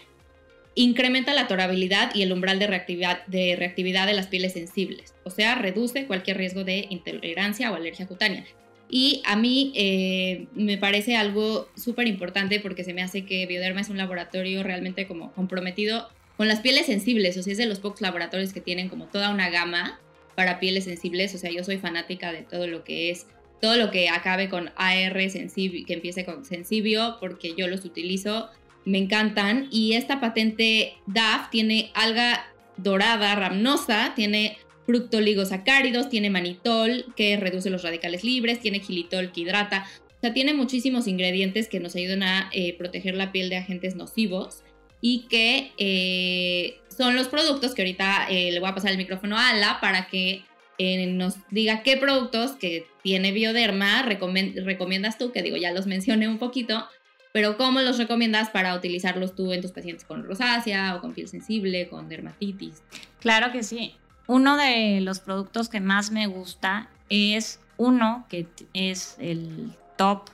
incrementa 0.75 1.34
la 1.34 1.48
torabilidad 1.48 2.14
y 2.16 2.24
el 2.24 2.31
umbral 2.31 2.60
de 2.60 2.68
reactividad, 2.68 3.25
de 3.28 3.56
reactividad 3.56 4.08
de 4.08 4.14
las 4.14 4.28
pieles 4.28 4.54
sensibles, 4.54 5.14
o 5.24 5.30
sea, 5.30 5.56
reduce 5.56 6.06
cualquier 6.06 6.38
riesgo 6.38 6.63
de 6.63 6.88
intolerancia 6.89 7.72
o 7.72 7.75
alergia 7.75 8.08
cutánea. 8.08 8.46
Y 8.89 9.22
a 9.25 9.36
mí 9.36 9.72
eh, 9.75 10.48
me 10.53 10.77
parece 10.77 11.15
algo 11.15 11.68
súper 11.75 12.08
importante 12.08 12.60
porque 12.60 12.84
se 12.84 12.94
me 12.94 13.01
hace 13.01 13.25
que 13.25 13.46
Bioderma 13.48 13.82
es 13.82 13.89
un 13.89 13.98
laboratorio 13.98 14.62
realmente 14.62 15.08
como 15.08 15.32
comprometido 15.34 16.10
con 16.38 16.48
las 16.48 16.60
pieles 16.60 16.88
sensibles, 16.88 17.38
o 17.38 17.44
sea, 17.44 17.51
es 17.51 17.58
de 17.58 17.65
los 17.65 17.80
pocos 17.80 18.01
laboratorios 18.01 18.53
que 18.53 18.62
tienen 18.62 18.89
como 18.89 19.06
toda 19.06 19.30
una 19.30 19.50
gama 19.50 20.00
para 20.36 20.60
pieles 20.60 20.84
sensibles, 20.86 21.34
o 21.36 21.38
sea, 21.38 21.51
yo 21.51 21.63
soy 21.63 21.77
fanática 21.77 22.32
de 22.32 22.42
todo 22.42 22.68
lo 22.68 22.84
que 22.84 23.12
es, 23.12 23.27
todo 23.62 23.77
lo 23.77 23.92
que 23.92 24.10
acabe 24.10 24.50
con 24.50 24.72
AR 24.75 25.13
que 25.15 25.86
empiece 25.88 26.25
con 26.25 26.44
sensibio, 26.44 27.18
porque 27.20 27.53
yo 27.56 27.68
los 27.68 27.86
utilizo, 27.86 28.50
me 28.86 28.98
encantan. 28.98 29.68
Y 29.72 29.94
esta 29.94 30.20
patente 30.20 30.94
DAF 31.08 31.50
tiene 31.50 31.92
alga 31.94 32.46
dorada 32.78 33.36
ramnosa, 33.36 34.13
tiene 34.16 34.58
fructoligosacáridos, 34.86 36.10
tiene 36.10 36.30
manitol 36.30 37.06
que 37.16 37.38
reduce 37.38 37.70
los 37.70 37.84
radicales 37.84 38.24
libres, 38.24 38.60
tiene 38.60 38.80
gilitol 38.80 39.32
que 39.32 39.42
hidrata. 39.42 39.86
O 40.10 40.22
sea, 40.22 40.34
tiene 40.34 40.54
muchísimos 40.54 41.08
ingredientes 41.08 41.68
que 41.68 41.80
nos 41.80 41.96
ayudan 41.96 42.24
a 42.24 42.50
eh, 42.54 42.75
proteger 42.78 43.16
la 43.16 43.32
piel 43.32 43.50
de 43.50 43.58
agentes 43.58 43.96
nocivos 43.96 44.63
y 45.02 45.28
que 45.28 45.72
eh, 45.78 46.80
son 46.96 47.16
los 47.16 47.28
productos 47.28 47.74
que 47.74 47.82
ahorita 47.82 48.28
eh, 48.30 48.52
le 48.52 48.60
voy 48.62 48.70
a 48.70 48.75
pasar 48.75 48.92
el 48.92 48.98
micrófono 48.98 49.38
a 49.38 49.50
Ala 49.50 49.80
para 49.82 50.08
que 50.08 50.44
eh, 50.78 51.08
nos 51.08 51.36
diga 51.52 51.84
qué 51.84 51.98
productos 51.98 52.52
que 52.54 52.88
tiene 53.04 53.32
Bioderma 53.34 54.02
recomiendas 54.04 55.18
tú, 55.18 55.32
que 55.32 55.44
digo, 55.44 55.58
ya 55.58 55.72
los 55.72 55.88
mencioné 55.88 56.28
un 56.28 56.40
poquito, 56.40 56.88
pero 57.34 57.58
cómo 57.58 57.82
los 57.82 57.98
recomiendas 57.98 58.50
para 58.50 58.74
utilizarlos 58.75 59.36
tú 59.36 59.52
en 59.52 59.62
tus 59.62 59.72
pacientes 59.72 60.06
con 60.06 60.24
rosácea 60.24 60.96
o 60.96 61.02
con 61.02 61.13
piel 61.13 61.28
sensible, 61.28 61.90
con 61.90 62.08
dermatitis. 62.08 62.82
Claro 63.20 63.52
que 63.52 63.63
sí. 63.63 63.96
Uno 64.28 64.56
de 64.56 65.02
los 65.02 65.20
productos 65.20 65.68
que 65.68 65.82
más 65.82 66.12
me 66.12 66.28
gusta 66.28 66.88
es 67.10 67.60
uno 67.75 68.25
que 68.30 68.48
es 68.74 69.18
el 69.20 69.74
top 69.98 70.30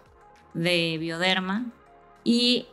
de 0.53 0.97
Bioderma 0.99 1.65
y 2.23 2.67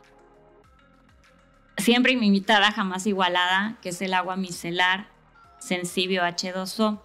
Siempre 1.77 2.11
invitada, 2.11 2.71
jamás 2.71 3.05
igualada, 3.05 3.77
que 3.81 3.89
es 3.89 4.01
el 4.01 4.15
agua 4.15 4.35
micelar 4.35 5.07
Sensibio 5.59 6.23
H2O. 6.23 6.99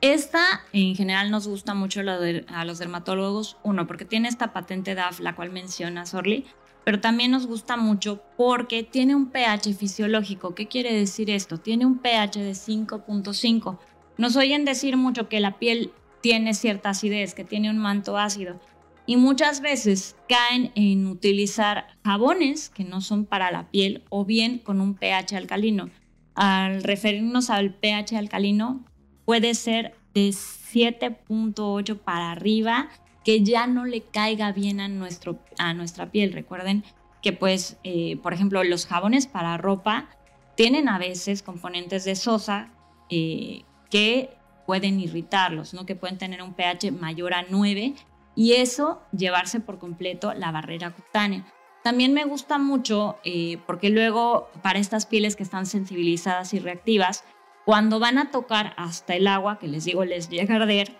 Esta 0.00 0.62
en 0.72 0.94
general 0.94 1.30
nos 1.30 1.46
gusta 1.46 1.74
mucho 1.74 2.00
a 2.00 2.64
los 2.64 2.78
dermatólogos, 2.78 3.58
uno, 3.62 3.86
porque 3.86 4.06
tiene 4.06 4.28
esta 4.28 4.52
patente 4.52 4.94
DAF, 4.94 5.20
la 5.20 5.34
cual 5.34 5.50
menciona 5.50 6.06
Sorli, 6.06 6.46
pero 6.84 7.00
también 7.00 7.30
nos 7.30 7.46
gusta 7.46 7.76
mucho 7.76 8.22
porque 8.38 8.82
tiene 8.82 9.14
un 9.14 9.30
pH 9.30 9.74
fisiológico. 9.74 10.54
¿Qué 10.54 10.68
quiere 10.68 10.94
decir 10.94 11.28
esto? 11.28 11.58
Tiene 11.58 11.84
un 11.84 11.98
pH 11.98 12.40
de 12.40 12.52
5.5. 12.52 13.78
Nos 14.16 14.36
oyen 14.36 14.64
decir 14.64 14.96
mucho 14.96 15.28
que 15.28 15.40
la 15.40 15.58
piel 15.58 15.92
tiene 16.22 16.54
cierta 16.54 16.90
acidez, 16.90 17.34
que 17.34 17.44
tiene 17.44 17.68
un 17.68 17.78
manto 17.78 18.16
ácido. 18.16 18.58
Y 19.04 19.16
muchas 19.16 19.60
veces 19.60 20.16
caen 20.28 20.72
en 20.74 21.06
utilizar 21.06 21.88
jabones 22.04 22.70
que 22.70 22.84
no 22.84 23.02
son 23.02 23.26
para 23.26 23.50
la 23.50 23.70
piel 23.70 24.04
o 24.08 24.24
bien 24.24 24.58
con 24.58 24.80
un 24.80 24.94
pH 24.94 25.36
alcalino. 25.36 25.90
Al 26.34 26.82
referirnos 26.82 27.50
al 27.50 27.74
pH 27.74 28.16
alcalino, 28.16 28.84
puede 29.30 29.54
ser 29.54 29.94
de 30.12 30.30
7.8 30.30 32.00
para 32.00 32.32
arriba 32.32 32.88
que 33.22 33.44
ya 33.44 33.68
no 33.68 33.84
le 33.84 34.00
caiga 34.00 34.50
bien 34.50 34.80
a, 34.80 34.88
nuestro, 34.88 35.38
a 35.56 35.72
nuestra 35.72 36.10
piel. 36.10 36.32
Recuerden 36.32 36.82
que, 37.22 37.32
pues, 37.32 37.76
eh, 37.84 38.16
por 38.24 38.32
ejemplo, 38.32 38.64
los 38.64 38.86
jabones 38.86 39.28
para 39.28 39.56
ropa 39.56 40.08
tienen 40.56 40.88
a 40.88 40.98
veces 40.98 41.44
componentes 41.44 42.04
de 42.04 42.16
sosa 42.16 42.72
eh, 43.08 43.62
que 43.88 44.30
pueden 44.66 44.98
irritarlos, 44.98 45.74
¿no? 45.74 45.86
que 45.86 45.94
pueden 45.94 46.18
tener 46.18 46.42
un 46.42 46.54
pH 46.54 46.90
mayor 46.90 47.32
a 47.32 47.44
9 47.48 47.94
y 48.34 48.54
eso 48.54 49.00
llevarse 49.16 49.60
por 49.60 49.78
completo 49.78 50.34
la 50.34 50.50
barrera 50.50 50.90
cutánea. 50.90 51.46
También 51.84 52.14
me 52.14 52.24
gusta 52.24 52.58
mucho 52.58 53.20
eh, 53.22 53.58
porque 53.64 53.90
luego 53.90 54.50
para 54.60 54.80
estas 54.80 55.06
pieles 55.06 55.36
que 55.36 55.44
están 55.44 55.66
sensibilizadas 55.66 56.52
y 56.52 56.58
reactivas, 56.58 57.22
cuando 57.64 57.98
van 57.98 58.18
a 58.18 58.30
tocar 58.30 58.74
hasta 58.76 59.14
el 59.14 59.26
agua, 59.26 59.58
que 59.58 59.68
les 59.68 59.84
digo 59.84 60.04
les 60.04 60.28
llega 60.28 60.54
a 60.54 60.58
arder, 60.58 60.96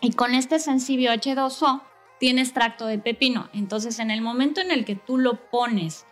y 0.00 0.12
con 0.12 0.34
este 0.34 0.58
Sensibio 0.58 1.12
H2O 1.12 1.82
tiene 2.18 2.42
extracto 2.42 2.86
de 2.86 2.98
pepino. 2.98 3.48
Entonces, 3.52 3.98
en 3.98 4.10
el 4.10 4.20
momento 4.20 4.60
en 4.60 4.70
el 4.70 4.84
que 4.84 4.96
tú 4.96 5.18
lo 5.18 5.48
pones 5.50 6.06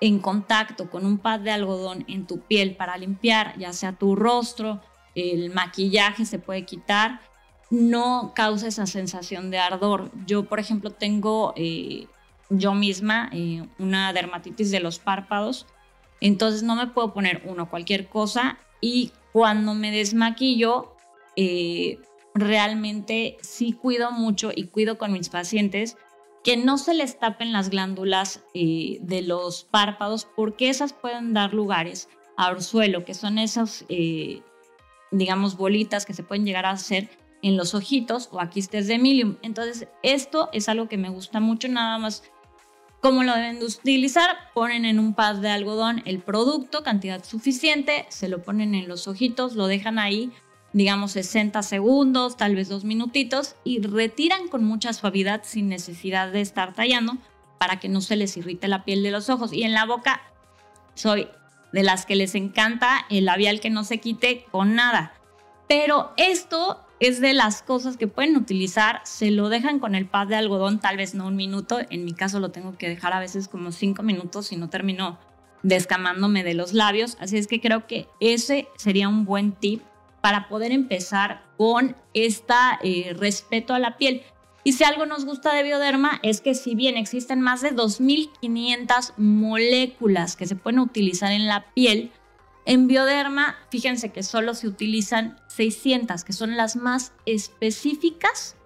en 0.00 0.18
contacto 0.18 0.90
con 0.90 1.06
un 1.06 1.18
pad 1.18 1.40
de 1.40 1.50
algodón 1.50 2.04
en 2.08 2.26
tu 2.26 2.40
piel 2.40 2.76
para 2.76 2.96
limpiar, 2.96 3.56
ya 3.58 3.72
sea 3.72 3.92
tu 3.92 4.16
rostro, 4.16 4.80
el 5.14 5.50
maquillaje 5.50 6.24
se 6.24 6.38
puede 6.38 6.64
quitar, 6.64 7.20
no 7.70 8.32
causa 8.34 8.66
esa 8.66 8.86
sensación 8.86 9.50
de 9.50 9.58
ardor. 9.58 10.10
Yo, 10.26 10.44
por 10.44 10.58
ejemplo, 10.58 10.90
tengo 10.90 11.54
eh, 11.56 12.06
yo 12.50 12.74
misma 12.74 13.30
eh, 13.32 13.66
una 13.78 14.12
dermatitis 14.12 14.70
de 14.70 14.80
los 14.80 14.98
párpados, 14.98 15.66
entonces 16.20 16.62
no 16.62 16.76
me 16.76 16.88
puedo 16.88 17.14
poner 17.14 17.42
uno 17.46 17.70
cualquier 17.70 18.08
cosa 18.08 18.58
y 18.82 19.12
cuando 19.32 19.72
me 19.72 19.90
desmaquillo, 19.90 20.94
eh, 21.36 21.98
realmente 22.34 23.38
sí 23.40 23.72
cuido 23.72 24.10
mucho 24.10 24.50
y 24.54 24.64
cuido 24.64 24.98
con 24.98 25.12
mis 25.12 25.30
pacientes 25.30 25.96
que 26.44 26.56
no 26.56 26.76
se 26.76 26.92
les 26.92 27.18
tapen 27.18 27.52
las 27.52 27.70
glándulas 27.70 28.44
eh, 28.52 28.98
de 29.00 29.22
los 29.22 29.64
párpados 29.64 30.26
porque 30.36 30.68
esas 30.68 30.92
pueden 30.92 31.32
dar 31.32 31.54
lugares 31.54 32.08
a 32.36 32.50
orzuelo, 32.50 33.04
que 33.04 33.14
son 33.14 33.38
esas, 33.38 33.84
eh, 33.88 34.42
digamos, 35.12 35.56
bolitas 35.56 36.04
que 36.04 36.14
se 36.14 36.24
pueden 36.24 36.44
llegar 36.44 36.66
a 36.66 36.70
hacer 36.70 37.08
en 37.42 37.56
los 37.56 37.74
ojitos 37.74 38.28
o 38.32 38.40
quistes 38.50 38.88
de 38.88 38.98
milium. 38.98 39.36
Entonces, 39.42 39.88
esto 40.02 40.48
es 40.52 40.68
algo 40.68 40.88
que 40.88 40.96
me 40.96 41.10
gusta 41.10 41.38
mucho, 41.38 41.68
nada 41.68 41.98
más 41.98 42.24
cómo 43.02 43.24
lo 43.24 43.34
deben 43.34 43.58
de 43.58 43.66
utilizar. 43.66 44.30
Ponen 44.54 44.86
en 44.86 44.98
un 44.98 45.12
pad 45.12 45.36
de 45.36 45.50
algodón 45.50 46.00
el 46.06 46.20
producto, 46.20 46.82
cantidad 46.82 47.22
suficiente, 47.22 48.06
se 48.08 48.28
lo 48.28 48.42
ponen 48.42 48.74
en 48.74 48.88
los 48.88 49.06
ojitos, 49.06 49.54
lo 49.54 49.66
dejan 49.66 49.98
ahí 49.98 50.32
digamos 50.72 51.12
60 51.12 51.62
segundos, 51.62 52.36
tal 52.36 52.56
vez 52.56 52.68
dos 52.68 52.84
minutitos, 52.84 53.56
y 53.64 53.80
retiran 53.82 54.48
con 54.48 54.64
mucha 54.64 54.92
suavidad 54.92 55.42
sin 55.44 55.68
necesidad 55.68 56.32
de 56.32 56.40
estar 56.40 56.72
tallando 56.72 57.18
para 57.58 57.78
que 57.78 57.88
no 57.88 58.00
se 58.00 58.16
les 58.16 58.36
irrite 58.36 58.68
la 58.68 58.84
piel 58.84 59.02
de 59.02 59.10
los 59.10 59.30
ojos. 59.30 59.52
Y 59.52 59.64
en 59.64 59.72
la 59.72 59.84
boca 59.84 60.22
soy 60.94 61.28
de 61.72 61.82
las 61.82 62.06
que 62.06 62.16
les 62.16 62.34
encanta 62.34 63.06
el 63.10 63.24
labial 63.26 63.60
que 63.60 63.70
no 63.70 63.84
se 63.84 63.98
quite 63.98 64.46
con 64.50 64.74
nada. 64.74 65.14
Pero 65.68 66.12
esto 66.16 66.84
es 67.02 67.20
de 67.20 67.32
las 67.32 67.62
cosas 67.62 67.96
que 67.96 68.06
pueden 68.06 68.36
utilizar, 68.36 69.00
se 69.02 69.32
lo 69.32 69.48
dejan 69.48 69.80
con 69.80 69.96
el 69.96 70.06
pad 70.06 70.28
de 70.28 70.36
algodón, 70.36 70.78
tal 70.78 70.96
vez 70.96 71.16
no 71.16 71.26
un 71.26 71.34
minuto, 71.34 71.80
en 71.90 72.04
mi 72.04 72.12
caso 72.12 72.38
lo 72.38 72.52
tengo 72.52 72.78
que 72.78 72.88
dejar 72.88 73.12
a 73.12 73.18
veces 73.18 73.48
como 73.48 73.72
cinco 73.72 74.04
minutos 74.04 74.52
y 74.52 74.56
no 74.56 74.70
termino 74.70 75.18
descamándome 75.64 76.44
de 76.44 76.54
los 76.54 76.74
labios, 76.74 77.16
así 77.18 77.38
es 77.38 77.48
que 77.48 77.60
creo 77.60 77.88
que 77.88 78.06
ese 78.20 78.68
sería 78.76 79.08
un 79.08 79.24
buen 79.24 79.50
tip 79.50 79.82
para 80.20 80.48
poder 80.48 80.70
empezar 80.70 81.42
con 81.56 81.96
este 82.14 82.54
respeto 83.18 83.74
a 83.74 83.80
la 83.80 83.96
piel. 83.96 84.22
Y 84.62 84.74
si 84.74 84.84
algo 84.84 85.04
nos 85.04 85.24
gusta 85.24 85.52
de 85.54 85.64
bioderma 85.64 86.20
es 86.22 86.40
que 86.40 86.54
si 86.54 86.76
bien 86.76 86.96
existen 86.96 87.40
más 87.40 87.62
de 87.62 87.74
2.500 87.74 89.14
moléculas 89.16 90.36
que 90.36 90.46
se 90.46 90.54
pueden 90.54 90.78
utilizar 90.78 91.32
en 91.32 91.48
la 91.48 91.64
piel, 91.74 92.12
en 92.64 92.86
bioderma, 92.86 93.56
fíjense 93.70 94.10
que 94.10 94.22
solo 94.22 94.54
se 94.54 94.68
utilizan 94.68 95.40
600, 95.48 96.24
que 96.24 96.32
son 96.32 96.56
las 96.56 96.76
más 96.76 97.12
específicas 97.26 98.56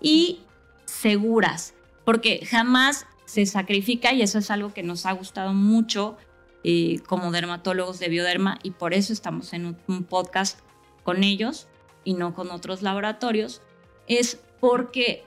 y 0.00 0.40
seguras, 0.86 1.74
porque 2.04 2.46
jamás 2.46 3.06
se 3.26 3.46
sacrifica 3.46 4.12
y 4.12 4.22
eso 4.22 4.38
es 4.38 4.50
algo 4.50 4.72
que 4.72 4.82
nos 4.82 5.06
ha 5.06 5.12
gustado 5.12 5.52
mucho 5.52 6.16
eh, 6.64 7.00
como 7.06 7.30
dermatólogos 7.30 7.98
de 7.98 8.08
bioderma 8.08 8.58
y 8.62 8.70
por 8.70 8.94
eso 8.94 9.12
estamos 9.12 9.52
en 9.52 9.76
un 9.86 10.04
podcast 10.04 10.58
con 11.02 11.24
ellos 11.24 11.68
y 12.04 12.14
no 12.14 12.34
con 12.34 12.50
otros 12.50 12.82
laboratorios, 12.82 13.60
es 14.06 14.40
porque 14.60 15.24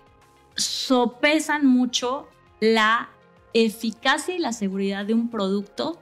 sopesan 0.56 1.66
mucho 1.66 2.28
la 2.60 3.10
eficacia 3.54 4.36
y 4.36 4.40
la 4.40 4.54
seguridad 4.54 5.06
de 5.06 5.14
un 5.14 5.30
producto 5.30 6.00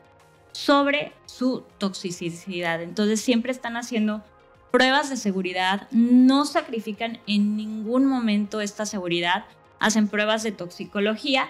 sobre 0.53 1.11
su 1.25 1.63
toxicidad. 1.77 2.81
Entonces 2.81 3.19
siempre 3.21 3.51
están 3.51 3.75
haciendo 3.75 4.23
pruebas 4.71 5.09
de 5.09 5.17
seguridad, 5.17 5.87
no 5.91 6.45
sacrifican 6.45 7.19
en 7.27 7.57
ningún 7.57 8.05
momento 8.05 8.61
esta 8.61 8.85
seguridad, 8.85 9.45
hacen 9.79 10.07
pruebas 10.07 10.41
de 10.43 10.53
toxicología. 10.53 11.49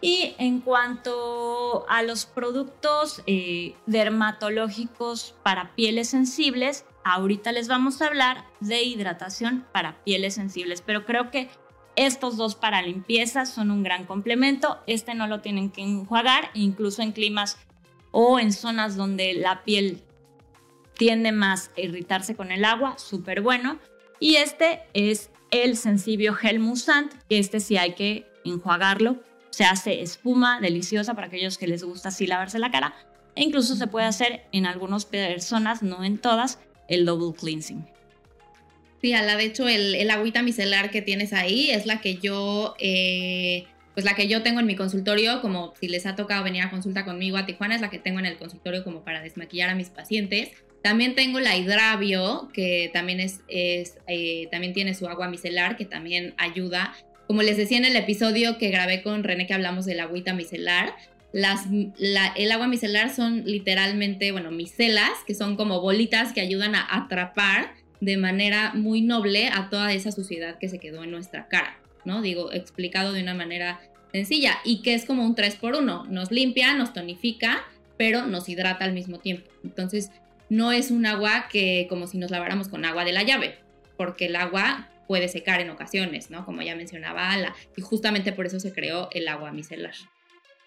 Y 0.00 0.34
en 0.38 0.60
cuanto 0.60 1.84
a 1.88 2.02
los 2.02 2.26
productos 2.26 3.22
eh, 3.26 3.74
dermatológicos 3.86 5.34
para 5.42 5.74
pieles 5.74 6.08
sensibles, 6.08 6.84
Ahorita 7.10 7.52
les 7.52 7.68
vamos 7.68 8.02
a 8.02 8.06
hablar 8.06 8.44
de 8.60 8.82
hidratación 8.82 9.64
para 9.72 9.96
pieles 10.04 10.34
sensibles, 10.34 10.82
pero 10.82 11.06
creo 11.06 11.30
que 11.30 11.48
estos 11.96 12.36
dos 12.36 12.54
para 12.54 12.82
limpieza 12.82 13.46
son 13.46 13.70
un 13.70 13.82
gran 13.82 14.04
complemento. 14.04 14.78
Este 14.86 15.14
no 15.14 15.26
lo 15.26 15.40
tienen 15.40 15.70
que 15.70 15.80
enjuagar, 15.80 16.50
incluso 16.52 17.00
en 17.00 17.12
climas 17.12 17.56
o 18.10 18.38
en 18.38 18.52
zonas 18.52 18.96
donde 18.96 19.34
la 19.34 19.64
piel 19.64 20.02
tiende 20.96 21.32
más 21.32 21.70
a 21.76 21.80
irritarse 21.80 22.34
con 22.34 22.52
el 22.52 22.64
agua, 22.64 22.98
súper 22.98 23.40
bueno. 23.40 23.78
Y 24.20 24.36
este 24.36 24.80
es 24.94 25.30
el 25.50 25.76
Sensibio 25.76 26.34
Gel 26.34 26.58
Musant, 26.58 27.12
este 27.28 27.60
sí 27.60 27.76
hay 27.76 27.94
que 27.94 28.26
enjuagarlo. 28.44 29.22
Se 29.50 29.64
hace 29.64 30.02
espuma 30.02 30.60
deliciosa 30.60 31.14
para 31.14 31.28
aquellos 31.28 31.56
que 31.58 31.66
les 31.66 31.82
gusta 31.82 32.10
así 32.10 32.26
lavarse 32.26 32.58
la 32.58 32.70
cara. 32.70 32.94
E 33.34 33.42
incluso 33.42 33.76
se 33.76 33.86
puede 33.86 34.06
hacer 34.06 34.42
en 34.52 34.66
algunas 34.66 35.04
personas, 35.04 35.82
no 35.82 36.04
en 36.04 36.18
todas, 36.18 36.58
el 36.88 37.04
double 37.04 37.38
cleansing. 37.38 37.86
Sí, 39.00 39.10
la 39.10 39.36
de 39.36 39.44
hecho 39.44 39.68
el, 39.68 39.94
el, 39.94 40.10
agüita 40.10 40.42
micelar 40.42 40.90
que 40.90 41.02
tienes 41.02 41.32
ahí 41.32 41.70
es 41.70 41.86
la 41.86 42.00
que 42.00 42.16
yo, 42.16 42.74
eh, 42.80 43.66
pues 43.98 44.04
la 44.04 44.14
que 44.14 44.28
yo 44.28 44.44
tengo 44.44 44.60
en 44.60 44.66
mi 44.66 44.76
consultorio, 44.76 45.42
como 45.42 45.74
si 45.80 45.88
les 45.88 46.06
ha 46.06 46.14
tocado 46.14 46.44
venir 46.44 46.62
a 46.62 46.70
consulta 46.70 47.04
conmigo 47.04 47.36
a 47.36 47.46
Tijuana, 47.46 47.74
es 47.74 47.80
la 47.80 47.90
que 47.90 47.98
tengo 47.98 48.20
en 48.20 48.26
el 48.26 48.36
consultorio 48.36 48.84
como 48.84 49.02
para 49.02 49.22
desmaquillar 49.22 49.70
a 49.70 49.74
mis 49.74 49.90
pacientes. 49.90 50.50
También 50.84 51.16
tengo 51.16 51.40
la 51.40 51.56
hidravio, 51.56 52.48
que 52.54 52.92
también, 52.92 53.18
es, 53.18 53.40
eh, 53.48 54.46
también 54.52 54.72
tiene 54.72 54.94
su 54.94 55.08
agua 55.08 55.26
micelar, 55.26 55.76
que 55.76 55.84
también 55.84 56.32
ayuda. 56.36 56.94
Como 57.26 57.42
les 57.42 57.56
decía 57.56 57.76
en 57.76 57.86
el 57.86 57.96
episodio 57.96 58.56
que 58.56 58.70
grabé 58.70 59.02
con 59.02 59.24
René, 59.24 59.48
que 59.48 59.54
hablamos 59.54 59.84
del 59.84 59.98
agüita 59.98 60.32
micelar, 60.32 60.94
las, 61.32 61.66
el 61.66 62.52
agua 62.52 62.68
micelar 62.68 63.12
son 63.12 63.46
literalmente, 63.46 64.30
bueno, 64.30 64.52
micelas, 64.52 65.10
que 65.26 65.34
son 65.34 65.56
como 65.56 65.80
bolitas 65.80 66.32
que 66.32 66.40
ayudan 66.40 66.76
a 66.76 66.86
atrapar 66.88 67.74
de 68.00 68.16
manera 68.16 68.74
muy 68.74 69.00
noble 69.00 69.48
a 69.48 69.70
toda 69.70 69.92
esa 69.92 70.12
suciedad 70.12 70.56
que 70.58 70.68
se 70.68 70.78
quedó 70.78 71.02
en 71.02 71.10
nuestra 71.10 71.48
cara, 71.48 71.80
¿no? 72.04 72.22
Digo, 72.22 72.52
explicado 72.52 73.12
de 73.12 73.22
una 73.22 73.34
manera 73.34 73.80
sencilla 74.12 74.58
y 74.64 74.82
que 74.82 74.94
es 74.94 75.04
como 75.04 75.24
un 75.24 75.34
3 75.34 75.56
por 75.56 75.74
1 75.74 76.06
nos 76.08 76.30
limpia, 76.30 76.74
nos 76.74 76.92
tonifica, 76.92 77.64
pero 77.96 78.26
nos 78.26 78.48
hidrata 78.48 78.84
al 78.84 78.92
mismo 78.92 79.18
tiempo. 79.18 79.50
Entonces, 79.64 80.10
no 80.48 80.72
es 80.72 80.90
un 80.90 81.04
agua 81.06 81.48
que 81.50 81.86
como 81.88 82.06
si 82.06 82.18
nos 82.18 82.30
laváramos 82.30 82.68
con 82.68 82.84
agua 82.84 83.04
de 83.04 83.12
la 83.12 83.22
llave, 83.22 83.58
porque 83.96 84.26
el 84.26 84.36
agua 84.36 84.88
puede 85.06 85.28
secar 85.28 85.60
en 85.60 85.70
ocasiones, 85.70 86.30
¿no? 86.30 86.44
Como 86.44 86.62
ya 86.62 86.76
mencionaba 86.76 87.30
Ala, 87.30 87.54
y 87.76 87.82
justamente 87.82 88.32
por 88.32 88.46
eso 88.46 88.60
se 88.60 88.72
creó 88.72 89.08
el 89.12 89.28
agua 89.28 89.52
micelar. 89.52 89.94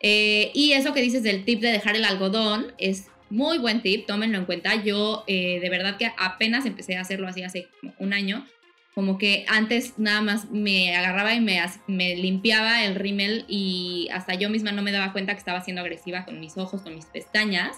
Eh, 0.02 0.52
y 0.54 0.74
eso 0.74 0.94
que 0.94 1.02
dices 1.02 1.24
del 1.24 1.46
tip 1.46 1.62
de 1.62 1.72
dejar 1.72 1.96
el 1.96 2.06
algodón 2.06 2.74
es 2.80 3.08
muy 3.30 3.60
buen 3.60 3.82
tip, 3.82 4.08
tómenlo 4.08 4.38
en 4.38 4.46
cuenta. 4.46 4.76
Yo 4.84 5.24
eh, 5.28 5.60
de 5.60 5.70
verdad 5.70 5.98
que 5.98 6.12
apenas 6.18 6.66
empecé 6.66 6.98
a 6.98 7.02
hacerlo 7.02 7.28
así 7.28 7.44
hace 7.44 7.68
un 8.00 8.14
año 8.14 8.46
como 8.94 9.18
que 9.18 9.46
antes 9.48 9.98
nada 9.98 10.22
más 10.22 10.52
me 10.52 10.96
agarraba 10.96 11.34
y 11.34 11.40
me, 11.40 11.62
me 11.88 12.16
limpiaba 12.16 12.84
el 12.84 12.96
rímel 12.96 13.46
y 13.48 14.10
hasta 14.12 14.34
yo 14.34 14.50
misma 14.50 14.72
no 14.72 14.82
me 14.82 14.92
daba 14.92 15.14
cuenta 15.14 15.34
que 15.34 15.40
estaba 15.40 15.62
siendo 15.62 15.82
agresiva 15.82 16.26
con 16.26 16.40
mis 16.40 16.58
ojos, 16.58 16.82
con 16.82 16.96
mis 16.96 17.06
pestañas. 17.06 17.78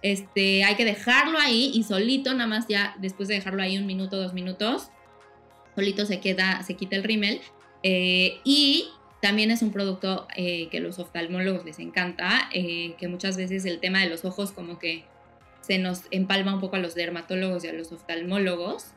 Este, 0.00 0.64
hay 0.64 0.74
que 0.74 0.84
dejarlo 0.84 1.38
ahí 1.38 1.70
y 1.74 1.82
solito, 1.82 2.32
nada 2.32 2.46
más 2.46 2.66
ya 2.68 2.94
después 2.98 3.28
de 3.28 3.34
dejarlo 3.34 3.62
ahí 3.62 3.76
un 3.76 3.86
minuto, 3.86 4.16
dos 4.16 4.32
minutos, 4.32 4.88
solito 5.74 6.06
se 6.06 6.20
queda, 6.20 6.62
se 6.62 6.74
quita 6.74 6.96
el 6.96 7.04
rímel. 7.04 7.40
Eh, 7.82 8.40
y 8.44 8.88
también 9.20 9.50
es 9.50 9.60
un 9.62 9.70
producto 9.70 10.26
eh, 10.36 10.68
que 10.70 10.80
los 10.80 10.98
oftalmólogos 10.98 11.64
les 11.64 11.78
encanta, 11.78 12.48
eh, 12.52 12.94
que 12.98 13.08
muchas 13.08 13.36
veces 13.36 13.64
el 13.66 13.80
tema 13.80 14.00
de 14.00 14.08
los 14.08 14.24
ojos 14.24 14.52
como 14.52 14.78
que 14.78 15.04
se 15.60 15.78
nos 15.78 16.02
empalma 16.10 16.54
un 16.54 16.60
poco 16.60 16.76
a 16.76 16.78
los 16.78 16.94
dermatólogos 16.94 17.64
y 17.64 17.68
a 17.68 17.72
los 17.72 17.92
oftalmólogos. 17.92 18.88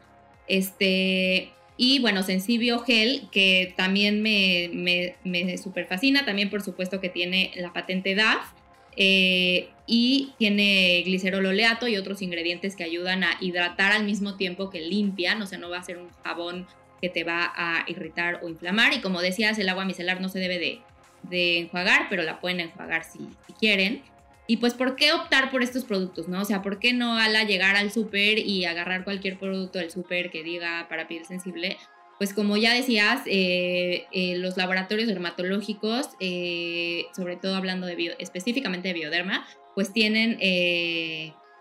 Este, 0.48 1.52
y 1.77 2.00
bueno, 2.00 2.24
Sensibio 2.24 2.79
Gel, 2.79 3.27
que 3.31 3.74
también 3.77 4.22
me, 4.22 4.69
me, 4.74 5.15
me 5.24 5.57
super 5.57 5.86
fascina, 5.86 6.25
también 6.25 6.50
por 6.50 6.62
supuesto 6.62 7.00
que 7.00 7.10
tiene 7.10 7.51
la 7.55 7.72
patente 7.72 8.15
DAF. 8.15 8.51
Eh, 9.00 9.69
y 9.86 10.34
tiene 10.39 11.03
glicerol 11.05 11.46
oleato 11.46 11.88
y 11.88 11.98
otros 11.98 12.24
ingredientes 12.24 12.75
que 12.75 12.84
ayudan 12.84 13.24
a 13.24 13.38
hidratar 13.39 13.91
al 13.91 14.03
mismo 14.03 14.36
tiempo 14.36 14.72
que 14.72 14.81
limpian, 14.81 15.39
o 15.39 15.46
sea, 15.46 15.60
no 15.60 15.69
va 15.69 15.77
a 15.77 15.84
ser 15.84 16.00
un 16.00 16.10
jabón 16.24 16.67
que 17.00 17.10
te 17.10 17.24
va 17.24 17.53
a 17.55 17.86
irritar 17.88 18.39
o 18.43 18.50
inflamar. 18.50 18.93
Y 18.93 19.01
como 19.01 19.22
decías, 19.22 19.60
el 19.60 19.69
agua 19.69 19.86
micelar 19.86 20.19
no 20.19 20.29
se 20.29 20.39
debe 20.39 20.60
de, 20.60 20.79
de 21.24 21.60
enjuagar, 21.60 22.07
pero 22.10 22.24
la 22.24 22.39
pueden 22.41 22.60
enjuagar 22.60 23.03
si, 23.03 23.19
si, 23.46 23.53
quieren. 23.53 24.01
Y 24.48 24.58
pues, 24.58 24.74
¿por 24.74 24.96
qué 24.96 25.12
optar 25.12 25.51
por 25.51 25.62
estos 25.62 25.84
productos, 25.84 26.30
no? 26.30 26.42
O 26.42 26.46
sea, 26.46 26.62
¿por 26.62 26.80
qué 26.80 26.94
no 26.94 27.18
ala 27.18 27.44
llegar 27.44 27.75
al 27.75 27.92
súper 27.92 28.39
y 28.39 28.63
agarrar 28.63 29.04
cualquier 29.04 29.38
producto 29.38 29.80
del 29.80 29.92
súper 29.92 30.32
que 30.32 30.42
diga 30.42 30.88
para 30.88 31.08
piel 31.10 31.25
sensible? 31.25 31.77
Pues 32.18 32.34
como 32.34 32.58
ya 32.58 32.74
decías, 32.74 33.22
eh, 33.25 34.06
eh, 34.12 34.38
los 34.38 34.58
laboratorios 34.58 35.08
dermatológicos, 35.08 36.10
eh, 36.20 37.06
sobre 37.16 37.36
todo 37.36 37.56
hablando 37.56 37.86
de 37.86 38.16
específicamente 38.20 38.88
de 38.88 38.94
bioderma, 38.96 39.46
pues 39.75 39.94
tienen, 39.94 40.39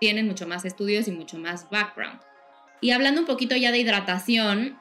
tienen 0.00 0.26
mucho 0.26 0.46
más 0.46 0.64
estudios 0.64 1.08
y 1.08 1.12
mucho 1.12 1.38
más 1.38 1.68
background. 1.68 2.20
Y 2.80 2.92
hablando 2.92 3.20
un 3.20 3.26
poquito 3.26 3.56
ya 3.56 3.72
de 3.72 3.78
hidratación, 3.78 4.78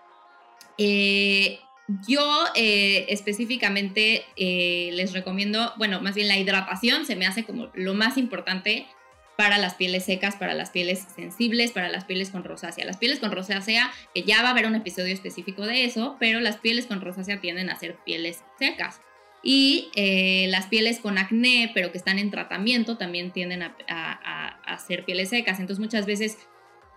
yo 2.08 2.46
específicamente 2.56 4.26
les 4.36 5.14
recomiendo, 5.14 5.74
bueno, 5.78 6.02
más 6.02 6.16
bien 6.16 6.28
la 6.28 6.38
hidratación 6.38 7.06
se 7.06 7.16
me 7.16 7.28
hace 7.28 7.44
como 7.44 7.70
lo 7.74 7.94
más 7.94 8.18
importante 8.18 8.88
para 9.36 9.58
las 9.58 9.76
pieles 9.76 10.06
secas, 10.06 10.36
para 10.36 10.54
las 10.54 10.70
pieles 10.70 11.06
sensibles, 11.16 11.72
para 11.72 11.90
las 11.90 12.06
pieles 12.06 12.30
con 12.30 12.44
rosácea. 12.44 12.86
Las 12.86 12.98
pieles 12.98 13.20
con 13.20 13.32
rosácea, 13.32 13.92
que 14.14 14.24
ya 14.24 14.42
va 14.42 14.50
a 14.50 14.52
haber 14.52 14.66
un 14.66 14.76
episodio 14.76 15.14
específico 15.14 15.66
de 15.66 15.86
eso, 15.86 16.16
pero 16.20 16.40
las 16.40 16.58
pieles 16.58 16.86
con 16.86 17.02
rosácea 17.02 17.42
tienden 17.42 17.70
a 17.70 17.76
ser 17.76 17.98
pieles 18.06 18.44
secas. 18.58 19.02
Y 19.44 19.92
eh, 19.96 20.48
las 20.50 20.68
pieles 20.68 21.00
con 21.00 21.18
acné, 21.18 21.72
pero 21.74 21.92
que 21.92 21.98
están 21.98 22.18
en 22.18 22.32
tratamiento, 22.32 22.98
también 22.98 23.32
tienden 23.32 23.62
a, 23.62 23.76
a, 23.88 24.78
ser 24.80 25.06
pieles 25.06 25.30
secas. 25.30 25.60
Entonces 25.60 25.80
muchas 25.80 26.06
veces 26.06 26.38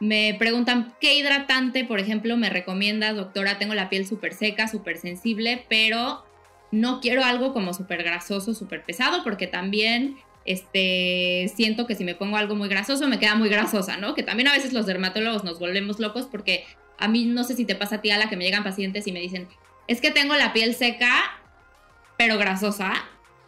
me 0.00 0.34
preguntan, 0.38 0.94
¿qué 1.00 1.14
hidratante, 1.14 1.84
por 1.84 2.00
ejemplo, 2.00 2.36
me 2.36 2.50
recomiendas, 2.50 3.16
doctora? 3.16 3.58
Tengo 3.58 3.74
la 3.74 3.88
piel 3.88 4.06
súper 4.06 4.34
seca, 4.34 4.68
súper 4.68 4.98
sensible, 4.98 5.64
pero 5.68 6.24
no 6.70 7.00
quiero 7.00 7.24
algo 7.24 7.52
como 7.52 7.74
súper 7.74 8.02
grasoso, 8.02 8.54
súper 8.54 8.84
pesado, 8.84 9.24
porque 9.24 9.46
también 9.46 10.16
este, 10.44 11.50
siento 11.54 11.86
que 11.86 11.94
si 11.94 12.04
me 12.04 12.14
pongo 12.14 12.36
algo 12.36 12.54
muy 12.54 12.68
grasoso 12.68 13.06
me 13.06 13.18
queda 13.18 13.34
muy 13.34 13.48
grasosa, 13.48 13.96
¿no? 13.96 14.14
Que 14.14 14.22
también 14.22 14.48
a 14.48 14.52
veces 14.52 14.72
los 14.72 14.86
dermatólogos 14.86 15.44
nos 15.44 15.58
volvemos 15.58 15.98
locos 15.98 16.26
porque 16.26 16.64
a 16.98 17.08
mí 17.08 17.26
no 17.26 17.44
sé 17.44 17.54
si 17.54 17.64
te 17.64 17.74
pasa 17.74 17.96
a 17.96 18.00
ti, 18.00 18.10
a 18.10 18.18
la 18.18 18.28
que 18.28 18.36
me 18.36 18.44
llegan 18.44 18.64
pacientes 18.64 19.06
y 19.06 19.12
me 19.12 19.20
dicen, 19.20 19.48
es 19.86 20.00
que 20.00 20.10
tengo 20.10 20.34
la 20.34 20.52
piel 20.52 20.74
seca, 20.74 21.38
pero 22.16 22.38
grasosa, 22.38 22.92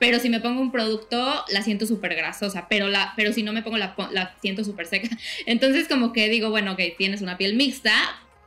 pero 0.01 0.19
si 0.19 0.31
me 0.31 0.41
pongo 0.41 0.61
un 0.61 0.73
producto 0.73 1.45
la 1.51 1.63
siento 1.63 1.87
súper 1.87 2.17
grasosa, 2.17 2.67
pero, 2.69 2.89
la, 2.89 3.13
pero 3.17 3.33
si 3.33 3.45
no 3.45 3.53
me 3.53 3.63
pongo 3.63 3.77
la, 3.77 3.95
la 4.11 4.35
siento 4.41 4.65
súper 4.65 4.87
seca. 4.87 5.09
Entonces 5.47 5.87
como 5.87 6.13
que 6.13 6.29
digo, 6.29 6.51
bueno, 6.51 6.75
que 6.75 6.93
tienes 6.97 7.21
una 7.21 7.37
piel 7.37 7.55
mixta, 7.55 7.93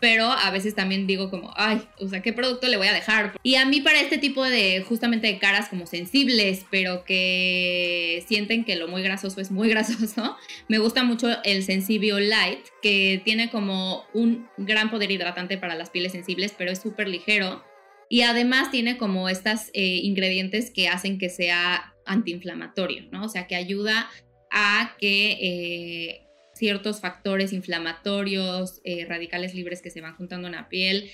pero 0.04 0.26
a 0.26 0.50
veces 0.50 0.76
también 0.76 1.08
digo 1.08 1.30
como, 1.30 1.54
ay, 1.56 1.82
o 1.98 2.10
sea, 2.10 2.22
¿qué 2.22 2.34
producto 2.34 2.68
le 2.68 2.76
voy 2.76 2.88
a 2.88 2.94
dejar? 2.94 3.38
Y 3.44 3.56
a 3.56 3.66
mí 3.66 3.82
para 3.82 4.02
este 4.02 4.18
tipo 4.18 4.44
de, 4.44 4.84
justamente 4.86 5.28
de 5.28 5.38
caras 5.38 5.70
como 5.70 5.86
sensibles, 5.86 6.66
pero 6.72 7.06
que 7.06 8.22
sienten 8.28 8.66
que 8.66 8.76
lo 8.76 8.90
muy 8.90 9.04
grasoso 9.04 9.40
es 9.40 9.52
muy 9.52 9.70
grasoso, 9.70 10.36
me 10.68 10.80
gusta 10.80 11.04
mucho 11.04 11.30
el 11.46 11.64
Sensibio 11.64 12.20
Light, 12.20 12.66
que 12.82 13.22
tiene 13.24 13.50
como 13.50 14.04
un 14.14 14.50
gran 14.58 14.90
poder 14.90 15.12
hidratante 15.12 15.58
para 15.58 15.76
las 15.76 15.92
pieles 15.92 16.12
sensibles, 16.14 16.54
pero 16.58 16.72
es 16.72 16.82
súper 16.82 17.08
ligero. 17.08 17.64
Y 18.14 18.22
además 18.22 18.70
tiene 18.70 19.00
como 19.00 19.28
estos 19.28 19.72
eh, 19.74 20.02
ingredientes 20.04 20.70
que 20.70 20.88
hacen 20.88 21.18
que 21.18 21.30
sea 21.30 21.96
antiinflamatorio, 22.06 23.08
¿no? 23.12 23.26
O 23.26 23.28
sea, 23.28 23.48
que 23.48 23.56
ayuda 23.56 24.08
a 24.52 24.96
que 25.00 25.32
eh, 25.42 26.28
ciertos 26.54 27.02
factores 27.02 27.54
inflamatorios, 27.54 28.82
eh, 28.84 29.08
radicales 29.10 29.56
libres 29.56 29.82
que 29.82 29.90
se 29.90 30.00
van 30.00 30.16
juntando 30.16 30.48
en 30.48 30.54
la 30.54 30.70
piel, 30.70 31.10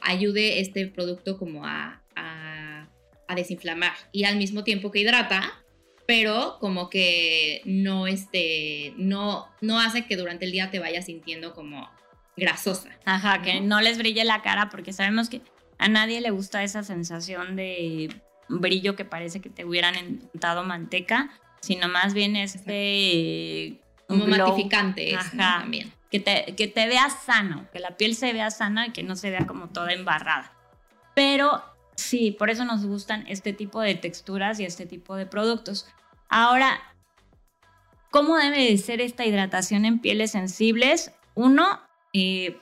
ayude 0.00 0.58
este 0.58 0.88
producto 0.88 1.38
como 1.38 1.64
a, 1.64 2.02
a, 2.16 2.88
desinflamar 3.36 3.92
y 4.10 4.24
al 4.24 4.38
mismo 4.38 4.64
tiempo 4.64 4.90
que 4.90 4.98
hidrata, 4.98 5.62
pero 6.04 6.56
como 6.60 6.90
que 6.90 7.62
no, 7.64 8.08
este, 8.08 8.92
no, 8.96 9.46
no 9.60 9.78
hace 9.78 10.04
que 10.06 10.16
durante 10.16 10.46
el 10.46 10.52
día 10.52 10.72
te 10.72 10.80
vayas 10.80 11.06
sintiendo 11.06 11.54
como 11.54 11.88
grasosa. 12.36 12.90
Ajá, 13.04 13.40
que 13.42 13.60
no 13.60 13.80
les 13.80 13.98
brille 13.98 14.24
la 14.24 14.42
cara 14.42 14.68
porque 14.68 14.92
sabemos 14.92 15.28
que 15.28 15.40
a 15.82 15.88
nadie 15.88 16.20
le 16.20 16.30
gusta 16.30 16.62
esa 16.62 16.84
sensación 16.84 17.56
de 17.56 18.14
brillo 18.48 18.94
que 18.94 19.04
parece 19.04 19.40
que 19.40 19.50
te 19.50 19.64
hubieran 19.64 19.96
untado 20.32 20.62
manteca, 20.62 21.30
sino 21.60 21.88
más 21.88 22.14
bien 22.14 22.36
este 22.36 23.80
como 24.06 24.28
matificante 24.28 25.18
también. 25.36 25.92
Que 26.08 26.20
te, 26.20 26.54
que 26.56 26.68
te 26.68 26.86
veas 26.86 27.24
sano, 27.24 27.66
que 27.72 27.80
la 27.80 27.96
piel 27.96 28.14
se 28.14 28.32
vea 28.32 28.52
sana 28.52 28.86
y 28.86 28.90
que 28.90 29.02
no 29.02 29.16
se 29.16 29.30
vea 29.30 29.44
como 29.44 29.70
toda 29.70 29.92
embarrada. 29.92 30.52
Pero 31.16 31.64
sí, 31.96 32.30
por 32.30 32.48
eso 32.48 32.64
nos 32.64 32.86
gustan 32.86 33.24
este 33.26 33.52
tipo 33.52 33.80
de 33.80 33.96
texturas 33.96 34.60
y 34.60 34.64
este 34.64 34.86
tipo 34.86 35.16
de 35.16 35.26
productos. 35.26 35.88
Ahora, 36.28 36.80
¿cómo 38.12 38.36
debe 38.36 38.70
de 38.70 38.78
ser 38.78 39.00
esta 39.00 39.26
hidratación 39.26 39.84
en 39.84 39.98
pieles 39.98 40.30
sensibles? 40.30 41.10
Uno, 41.34 41.80
eh, 42.12 42.60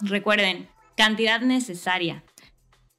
recuerden, 0.00 0.68
cantidad 0.96 1.40
necesaria 1.40 2.22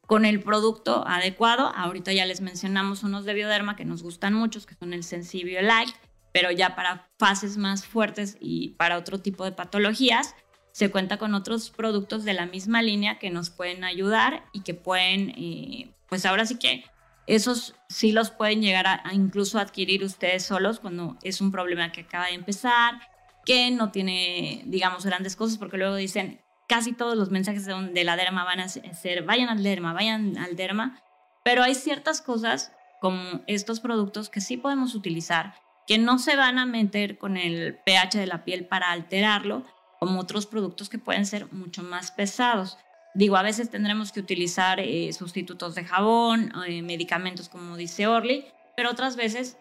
con 0.05 0.25
el 0.25 0.39
producto 0.41 1.07
adecuado. 1.07 1.71
Ahorita 1.75 2.13
ya 2.13 2.25
les 2.25 2.41
mencionamos 2.41 3.03
unos 3.03 3.25
de 3.25 3.33
Bioderma 3.33 3.75
que 3.75 3.85
nos 3.85 4.03
gustan 4.03 4.33
muchos, 4.33 4.65
que 4.65 4.75
son 4.75 4.93
el 4.93 5.03
Sensibio 5.03 5.61
Light 5.61 5.93
pero 6.33 6.51
ya 6.51 6.75
para 6.75 7.07
fases 7.17 7.55
más 7.57 7.85
fuertes 7.85 8.37
y 8.41 8.69
para 8.69 8.97
otro 8.97 9.19
tipo 9.21 9.45
de 9.45 9.53
patologías, 9.53 10.35
se 10.73 10.89
cuenta 10.89 11.17
con 11.17 11.35
otros 11.35 11.69
productos 11.69 12.25
de 12.25 12.33
la 12.33 12.47
misma 12.47 12.81
línea 12.81 13.19
que 13.19 13.29
nos 13.29 13.51
pueden 13.51 13.83
ayudar 13.83 14.43
y 14.51 14.61
que 14.61 14.73
pueden, 14.73 15.29
eh, 15.37 15.91
pues 16.09 16.25
ahora 16.25 16.45
sí 16.47 16.57
que 16.57 16.83
esos 17.27 17.75
sí 17.87 18.11
los 18.11 18.31
pueden 18.31 18.61
llegar 18.61 18.87
a, 18.87 19.13
incluso 19.13 19.59
adquirir 19.59 20.03
ustedes 20.03 20.43
solos 20.43 20.79
cuando 20.79 21.15
es 21.21 21.39
un 21.39 21.51
problema 21.51 21.91
que 21.91 22.01
acaba 22.01 22.25
de 22.25 22.33
empezar, 22.33 22.99
que 23.45 23.69
no 23.69 23.91
tiene, 23.91 24.63
digamos, 24.65 25.05
grandes 25.05 25.35
cosas, 25.35 25.59
porque 25.59 25.77
luego 25.77 25.95
dicen, 25.95 26.41
casi 26.67 26.93
todos 26.93 27.15
los 27.15 27.29
mensajes 27.29 27.65
de, 27.65 28.03
la 28.03 28.15
derma 28.15 28.43
van 28.43 28.59
a 28.59 28.69
ser, 28.69 29.23
vayan 29.23 29.49
al 29.49 29.63
derma, 29.63 29.93
vayan 29.93 30.37
al 30.37 30.55
derma, 30.55 31.01
pero 31.43 31.63
hay 31.63 31.75
ciertas 31.75 32.21
cosas 32.21 32.71
como 33.01 33.41
estos 33.47 33.79
productos 33.79 34.29
que 34.29 34.41
sí 34.41 34.57
podemos 34.57 34.95
utilizar 34.95 35.55
que 35.87 35.97
no 35.97 36.19
se 36.19 36.35
van 36.35 36.59
a 36.59 36.65
meter 36.65 37.17
con 37.17 37.37
el 37.37 37.77
pH 37.85 38.17
de 38.17 38.27
la 38.27 38.43
piel 38.43 38.65
para 38.65 38.91
alterarlo, 38.91 39.65
como 39.99 40.19
otros 40.19 40.45
productos 40.45 40.89
que 40.89 40.99
pueden 40.99 41.25
ser 41.25 41.51
mucho 41.53 41.83
más 41.83 42.11
pesados. 42.11 42.77
Digo, 43.13 43.37
a 43.37 43.43
veces 43.43 43.69
tendremos 43.69 44.11
que 44.11 44.19
utilizar 44.19 44.79
eh, 44.79 45.11
sustitutos 45.13 45.75
de 45.75 45.85
jabón, 45.85 46.51
eh, 46.67 46.81
medicamentos 46.81 47.47
como 47.47 47.77
dice 47.77 48.07
Orly, 48.07 48.45
pero 48.75 48.89
otras 48.89 49.15
veces 49.15 49.57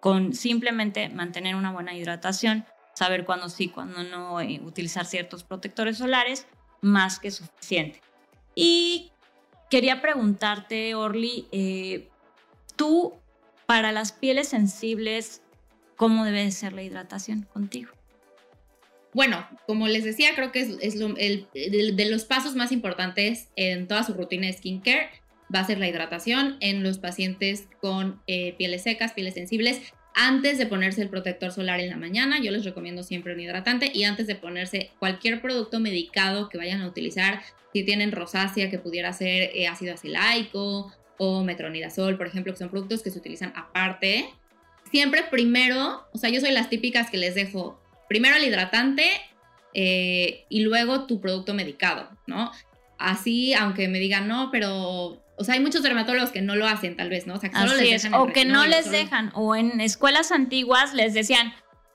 con 0.00 0.32
simplemente 0.32 1.08
mantener 1.08 1.54
una 1.54 1.72
buena 1.72 1.94
hidratación, 1.94 2.64
saber 2.94 3.24
cuándo 3.24 3.48
sí, 3.48 3.68
cuándo 3.68 4.02
no, 4.02 4.40
eh, 4.40 4.60
utilizar 4.64 5.06
ciertos 5.06 5.44
protectores 5.44 5.98
solares, 5.98 6.46
más 6.80 7.18
que 7.18 7.30
suficiente. 7.30 8.00
Y 8.54 9.12
quería 9.70 10.02
preguntarte, 10.02 10.94
Orly, 10.94 12.08
tú 12.76 13.14
para 13.66 13.92
las 13.92 14.12
pieles 14.12 14.48
sensibles, 14.48 15.42
¿cómo 15.96 16.24
debe 16.24 16.50
ser 16.50 16.72
la 16.72 16.82
hidratación 16.82 17.42
contigo? 17.52 17.92
Bueno, 19.14 19.46
como 19.66 19.88
les 19.88 20.04
decía, 20.04 20.34
creo 20.34 20.52
que 20.52 20.60
es, 20.60 20.96
el, 21.18 21.46
de, 21.52 22.10
los 22.10 22.24
pasos 22.24 22.56
más 22.56 22.72
importantes 22.72 23.48
en 23.56 23.86
toda 23.86 24.02
su 24.04 24.14
rutina 24.14 24.46
de 24.46 24.54
skincare 24.54 25.10
va 25.54 25.60
a 25.60 25.66
ser 25.66 25.78
la 25.78 25.88
hidratación 25.88 26.56
en 26.60 26.82
los 26.82 26.98
pacientes 26.98 27.68
con 27.80 28.22
eh, 28.26 28.54
pieles 28.56 28.82
secas, 28.82 29.12
pieles 29.12 29.34
sensibles. 29.34 29.80
Antes 30.14 30.58
de 30.58 30.66
ponerse 30.66 31.02
el 31.02 31.08
protector 31.08 31.52
solar 31.52 31.80
en 31.80 31.90
la 31.90 31.96
mañana, 31.96 32.40
yo 32.40 32.50
les 32.50 32.64
recomiendo 32.64 33.02
siempre 33.02 33.32
un 33.32 33.40
hidratante 33.40 33.90
y 33.94 34.04
antes 34.04 34.26
de 34.26 34.34
ponerse 34.34 34.90
cualquier 34.98 35.40
producto 35.40 35.80
medicado 35.80 36.48
que 36.48 36.58
vayan 36.58 36.82
a 36.82 36.86
utilizar, 36.86 37.42
si 37.72 37.84
tienen 37.84 38.12
rosácea 38.12 38.70
que 38.70 38.78
pudiera 38.78 39.12
ser 39.12 39.50
eh, 39.54 39.68
ácido 39.68 39.94
acelaico 39.94 40.92
o 41.18 41.42
metronidazol, 41.44 42.16
por 42.16 42.26
ejemplo, 42.26 42.52
que 42.52 42.58
son 42.58 42.68
productos 42.68 43.02
que 43.02 43.10
se 43.10 43.18
utilizan 43.18 43.52
aparte, 43.56 44.28
siempre 44.90 45.22
primero, 45.30 46.06
o 46.12 46.18
sea, 46.18 46.30
yo 46.30 46.40
soy 46.40 46.52
las 46.52 46.68
típicas 46.68 47.10
que 47.10 47.16
les 47.16 47.34
dejo 47.34 47.80
primero 48.08 48.36
el 48.36 48.44
hidratante 48.44 49.06
eh, 49.72 50.44
y 50.50 50.60
luego 50.60 51.06
tu 51.06 51.20
producto 51.20 51.54
medicado, 51.54 52.10
¿no? 52.26 52.52
Así, 52.98 53.54
aunque 53.54 53.88
me 53.88 53.98
digan, 53.98 54.28
no, 54.28 54.50
pero 54.52 55.21
o 55.36 55.44
sea, 55.44 55.54
hay 55.54 55.60
muchos 55.60 55.82
dermatólogos 55.82 56.30
que 56.30 56.42
no 56.42 56.56
lo 56.56 56.66
hacen, 56.66 56.96
tal 56.96 57.08
vez, 57.08 57.26
¿no? 57.26 57.34
O 57.34 57.38
sea, 57.38 57.50
que 57.50 57.58
solo 57.58 57.74
les 57.74 58.02
dejan. 58.02 58.14
O 58.14 58.26
que 58.26 58.44
no 58.44 58.66
les 58.66 58.90
dejan. 58.90 59.30
O 59.34 59.56
en 59.56 59.80
escuelas 59.80 60.30
antiguas 60.30 60.94
les 60.94 61.14
decían, 61.14 61.54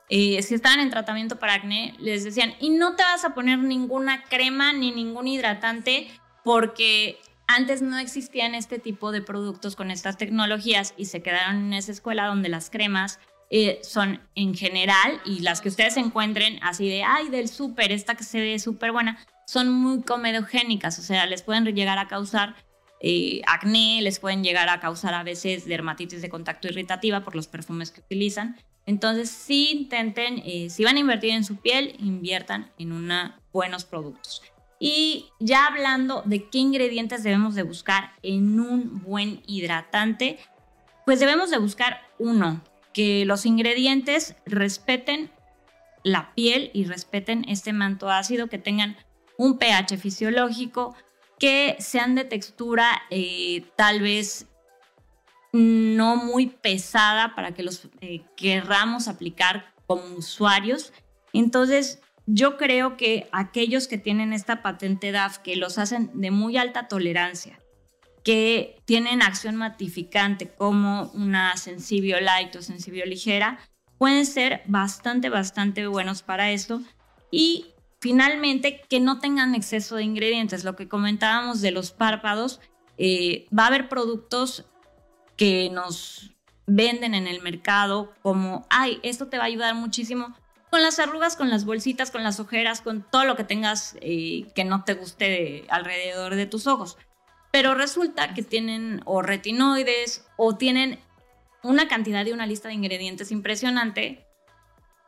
eh, 0.09 0.41
si 0.41 0.55
estaban 0.55 0.79
en 0.79 0.89
tratamiento 0.89 1.37
para 1.37 1.53
acné, 1.53 1.93
les 1.99 2.23
decían, 2.23 2.53
y 2.59 2.69
no 2.69 2.95
te 2.95 3.03
vas 3.03 3.25
a 3.25 3.33
poner 3.33 3.59
ninguna 3.59 4.23
crema 4.23 4.73
ni 4.73 4.91
ningún 4.91 5.27
hidratante 5.27 6.07
porque 6.43 7.19
antes 7.47 7.81
no 7.81 7.97
existían 7.97 8.55
este 8.55 8.79
tipo 8.79 9.11
de 9.11 9.21
productos 9.21 9.75
con 9.75 9.91
estas 9.91 10.17
tecnologías 10.17 10.93
y 10.97 11.05
se 11.05 11.21
quedaron 11.21 11.67
en 11.67 11.73
esa 11.73 11.91
escuela 11.91 12.25
donde 12.25 12.49
las 12.49 12.69
cremas 12.69 13.19
eh, 13.49 13.79
son 13.83 14.21
en 14.35 14.55
general 14.55 15.21
y 15.25 15.39
las 15.39 15.61
que 15.61 15.69
ustedes 15.69 15.95
encuentren 15.97 16.59
así 16.61 16.89
de, 16.89 17.03
ay, 17.03 17.29
del 17.29 17.47
súper, 17.47 17.91
esta 17.91 18.15
que 18.15 18.23
se 18.23 18.39
ve 18.39 18.59
súper 18.59 18.91
buena, 18.91 19.17
son 19.45 19.71
muy 19.71 20.01
comedogénicas, 20.01 20.99
o 20.99 21.01
sea, 21.01 21.25
les 21.25 21.41
pueden 21.41 21.63
llegar 21.65 21.97
a 21.97 22.07
causar 22.07 22.55
eh, 22.99 23.41
acné, 23.45 24.01
les 24.01 24.19
pueden 24.19 24.43
llegar 24.43 24.69
a 24.69 24.79
causar 24.79 25.13
a 25.13 25.23
veces 25.23 25.65
dermatitis 25.65 26.21
de 26.21 26.29
contacto 26.29 26.67
irritativa 26.67 27.23
por 27.23 27.35
los 27.35 27.47
perfumes 27.47 27.91
que 27.91 28.01
utilizan. 28.01 28.57
Entonces, 28.85 29.29
sí 29.29 29.69
intenten, 29.71 30.41
eh, 30.45 30.69
si 30.69 30.83
van 30.83 30.95
a 30.95 30.99
invertir 30.99 31.31
en 31.31 31.43
su 31.43 31.57
piel, 31.57 31.95
inviertan 31.99 32.71
en 32.77 32.91
una, 32.91 33.39
buenos 33.51 33.85
productos. 33.85 34.41
Y 34.79 35.25
ya 35.39 35.65
hablando 35.67 36.21
de 36.25 36.49
qué 36.49 36.59
ingredientes 36.59 37.23
debemos 37.23 37.55
de 37.55 37.63
buscar 37.63 38.11
en 38.21 38.59
un 38.59 39.01
buen 39.01 39.41
hidratante, 39.47 40.37
pues 41.05 41.19
debemos 41.19 41.49
de 41.49 41.57
buscar 41.57 42.01
uno, 42.19 42.61
que 42.93 43.25
los 43.25 43.45
ingredientes 43.45 44.35
respeten 44.45 45.31
la 46.03 46.33
piel 46.35 46.71
y 46.73 46.85
respeten 46.85 47.45
este 47.47 47.73
manto 47.73 48.09
ácido, 48.09 48.47
que 48.47 48.57
tengan 48.57 48.95
un 49.37 49.57
pH 49.57 49.97
fisiológico, 49.97 50.95
que 51.39 51.75
sean 51.79 52.15
de 52.15 52.25
textura 52.25 53.01
eh, 53.09 53.63
tal 53.75 54.01
vez 54.01 54.47
no 55.53 56.15
muy 56.17 56.47
pesada 56.47 57.35
para 57.35 57.53
que 57.53 57.63
los 57.63 57.87
eh, 58.01 58.21
querramos 58.35 59.07
aplicar 59.07 59.73
como 59.85 60.03
usuarios. 60.15 60.93
Entonces, 61.33 61.99
yo 62.25 62.57
creo 62.57 62.97
que 62.97 63.29
aquellos 63.31 63.87
que 63.87 63.97
tienen 63.97 64.33
esta 64.33 64.61
patente 64.61 65.11
DAF, 65.11 65.37
que 65.39 65.55
los 65.55 65.77
hacen 65.77 66.11
de 66.13 66.31
muy 66.31 66.57
alta 66.57 66.87
tolerancia, 66.87 67.59
que 68.23 68.81
tienen 68.85 69.21
acción 69.21 69.55
matificante 69.55 70.49
como 70.49 71.09
una 71.13 71.55
Sensibio 71.55 72.19
Light 72.19 72.55
o 72.57 72.61
Sensibio 72.61 73.05
Ligera, 73.05 73.59
pueden 73.97 74.25
ser 74.25 74.61
bastante, 74.65 75.29
bastante 75.29 75.87
buenos 75.87 76.23
para 76.23 76.51
esto. 76.51 76.81
Y 77.31 77.67
finalmente, 77.99 78.81
que 78.89 78.99
no 78.99 79.19
tengan 79.19 79.55
exceso 79.55 79.95
de 79.95 80.03
ingredientes. 80.03 80.63
Lo 80.63 80.75
que 80.75 80.87
comentábamos 80.87 81.61
de 81.61 81.71
los 81.71 81.91
párpados, 81.91 82.59
eh, 82.97 83.45
va 83.57 83.63
a 83.63 83.67
haber 83.67 83.89
productos 83.89 84.65
que 85.35 85.69
nos 85.71 86.35
venden 86.65 87.13
en 87.13 87.27
el 87.27 87.41
mercado 87.41 88.13
como, 88.21 88.65
ay, 88.69 88.99
esto 89.03 89.27
te 89.27 89.37
va 89.37 89.43
a 89.43 89.47
ayudar 89.47 89.75
muchísimo 89.75 90.35
con 90.69 90.81
las 90.81 90.99
arrugas, 90.99 91.35
con 91.35 91.49
las 91.49 91.65
bolsitas, 91.65 92.11
con 92.11 92.23
las 92.23 92.39
ojeras, 92.39 92.81
con 92.81 93.01
todo 93.09 93.23
lo 93.23 93.35
que 93.35 93.43
tengas 93.43 93.95
eh, 94.01 94.47
que 94.53 94.65
no 94.65 94.83
te 94.83 94.95
guste 94.95 95.65
alrededor 95.69 96.35
de 96.35 96.45
tus 96.45 96.67
ojos. 96.67 96.97
Pero 97.51 97.73
resulta 97.73 98.33
que 98.33 98.43
tienen 98.43 99.01
o 99.05 99.21
retinoides 99.21 100.27
o 100.35 100.57
tienen 100.57 100.99
una 101.63 101.87
cantidad 101.87 102.25
de 102.25 102.33
una 102.33 102.45
lista 102.45 102.67
de 102.67 102.73
ingredientes 102.73 103.31
impresionante 103.31 104.25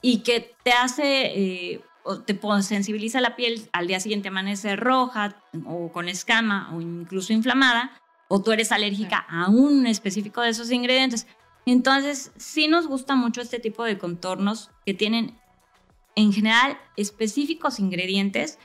y 0.01 0.19
que 0.23 0.55
te 0.63 0.71
hace 0.71 1.25
eh, 1.37 1.81
o 2.03 2.21
te 2.21 2.39
sensibiliza 2.61 3.21
la 3.21 3.35
piel, 3.35 3.69
al 3.73 3.87
día 3.87 3.99
siguiente 3.99 4.29
amanece 4.29 4.75
roja 4.75 5.35
o 5.65 5.91
con 5.91 6.09
escama 6.09 6.71
o 6.73 6.81
incluso 6.81 7.33
inflamada, 7.33 7.91
o 8.27 8.41
tú 8.41 8.51
eres 8.51 8.71
alérgica 8.71 9.25
a 9.29 9.49
un 9.49 9.87
específico 9.87 10.41
de 10.41 10.49
esos 10.49 10.71
ingredientes. 10.71 11.27
Entonces, 11.65 12.31
sí 12.37 12.67
nos 12.67 12.87
gusta 12.87 13.15
mucho 13.15 13.41
este 13.41 13.59
tipo 13.59 13.83
de 13.83 13.97
contornos 13.97 14.71
que 14.85 14.93
tienen 14.93 15.37
en 16.15 16.33
general 16.33 16.77
específicos 16.95 17.79
ingredientes. 17.79 18.59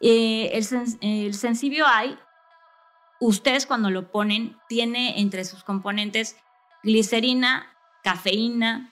Eh, 0.00 0.50
el, 0.52 0.66
el 1.00 1.34
Sensibio 1.34 1.86
Eye, 1.86 2.18
ustedes 3.20 3.66
cuando 3.66 3.90
lo 3.90 4.10
ponen, 4.10 4.56
tiene 4.68 5.20
entre 5.20 5.44
sus 5.44 5.64
componentes 5.64 6.36
glicerina, 6.82 7.66
cafeína, 8.02 8.89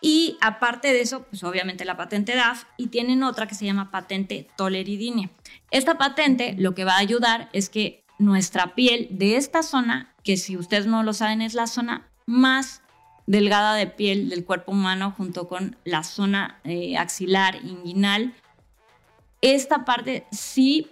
y 0.00 0.36
aparte 0.40 0.92
de 0.92 1.00
eso, 1.00 1.22
pues 1.24 1.42
obviamente 1.42 1.84
la 1.84 1.96
patente 1.96 2.36
DAF 2.36 2.64
y 2.76 2.88
tienen 2.88 3.22
otra 3.22 3.46
que 3.46 3.54
se 3.54 3.64
llama 3.64 3.90
patente 3.90 4.48
toleridine. 4.56 5.30
Esta 5.70 5.98
patente 5.98 6.54
lo 6.56 6.74
que 6.74 6.84
va 6.84 6.94
a 6.94 6.98
ayudar 6.98 7.48
es 7.52 7.68
que 7.68 8.04
nuestra 8.18 8.74
piel 8.74 9.08
de 9.10 9.36
esta 9.36 9.62
zona, 9.62 10.14
que 10.22 10.36
si 10.36 10.56
ustedes 10.56 10.86
no 10.86 11.02
lo 11.02 11.12
saben 11.12 11.42
es 11.42 11.54
la 11.54 11.66
zona 11.66 12.08
más 12.26 12.82
delgada 13.26 13.74
de 13.74 13.86
piel 13.86 14.28
del 14.28 14.44
cuerpo 14.44 14.72
humano 14.72 15.12
junto 15.16 15.48
con 15.48 15.76
la 15.84 16.02
zona 16.02 16.60
eh, 16.64 16.96
axilar, 16.96 17.56
inguinal, 17.64 18.34
esta 19.40 19.84
parte 19.84 20.26
sí, 20.30 20.90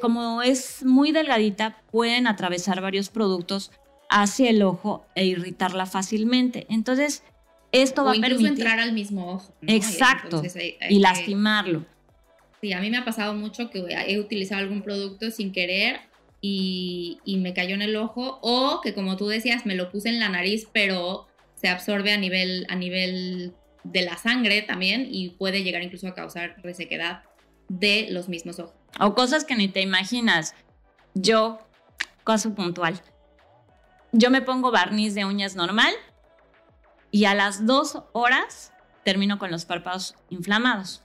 como 0.00 0.42
es 0.42 0.84
muy 0.84 1.12
delgadita, 1.12 1.82
pueden 1.90 2.26
atravesar 2.26 2.80
varios 2.80 3.10
productos 3.10 3.70
hacia 4.10 4.50
el 4.50 4.62
ojo 4.62 5.06
e 5.14 5.26
irritarla 5.26 5.86
fácilmente. 5.86 6.66
Entonces, 6.68 7.22
esto 7.72 8.04
va 8.04 8.12
a 8.12 8.14
permitir 8.14 8.46
entrar 8.46 8.80
al 8.80 8.92
mismo 8.92 9.32
ojo. 9.32 9.54
Exacto. 9.66 10.42
Y, 10.88 10.98
lastimarlo. 11.00 11.84
Sí, 12.60 12.72
a 12.72 12.80
mí 12.80 12.90
me 12.90 12.96
ha 12.96 13.04
pasado 13.04 13.34
mucho 13.34 13.70
que 13.70 13.84
he 14.06 14.18
utilizado 14.18 14.60
algún 14.60 14.82
producto 14.82 15.30
sin 15.30 15.52
querer 15.52 16.00
y, 16.40 17.18
me 17.26 17.54
cayó 17.54 17.74
en 17.74 17.82
el 17.82 17.96
ojo 17.96 18.38
o 18.42 18.80
que 18.82 18.94
como 18.94 19.16
tú 19.16 19.28
decías 19.28 19.66
me 19.66 19.74
lo 19.74 19.90
puse 19.90 20.08
en 20.08 20.18
la 20.18 20.28
nariz 20.28 20.68
pero 20.72 21.26
se 21.54 21.68
absorbe 21.68 22.12
a 22.12 22.16
nivel, 22.16 22.66
a 22.68 22.76
nivel 22.76 23.54
de 23.84 24.02
la 24.02 24.16
sangre 24.16 24.62
también 24.62 25.08
y 25.10 25.30
puede 25.30 25.62
llegar 25.62 25.82
incluso 25.82 26.08
a 26.08 26.14
causar 26.14 26.56
resequedad 26.62 27.22
de 27.68 28.08
los 28.10 28.28
mismos 28.28 28.58
ojos. 28.58 28.74
O 29.00 29.14
cosas 29.14 29.44
que 29.44 29.54
ni 29.54 29.68
te 29.68 29.80
imaginas. 29.80 30.54
Yo, 31.14 31.58
caso 32.24 32.54
puntual, 32.54 33.00
yo 34.12 34.30
me 34.30 34.40
pongo 34.40 34.70
barniz 34.70 35.14
de 35.14 35.24
uñas 35.24 35.56
normal 35.56 35.92
y 37.10 37.24
a 37.24 37.34
las 37.34 37.66
dos 37.66 38.02
horas 38.12 38.72
termino 39.04 39.38
con 39.38 39.50
los 39.50 39.64
párpados 39.64 40.14
inflamados. 40.30 41.02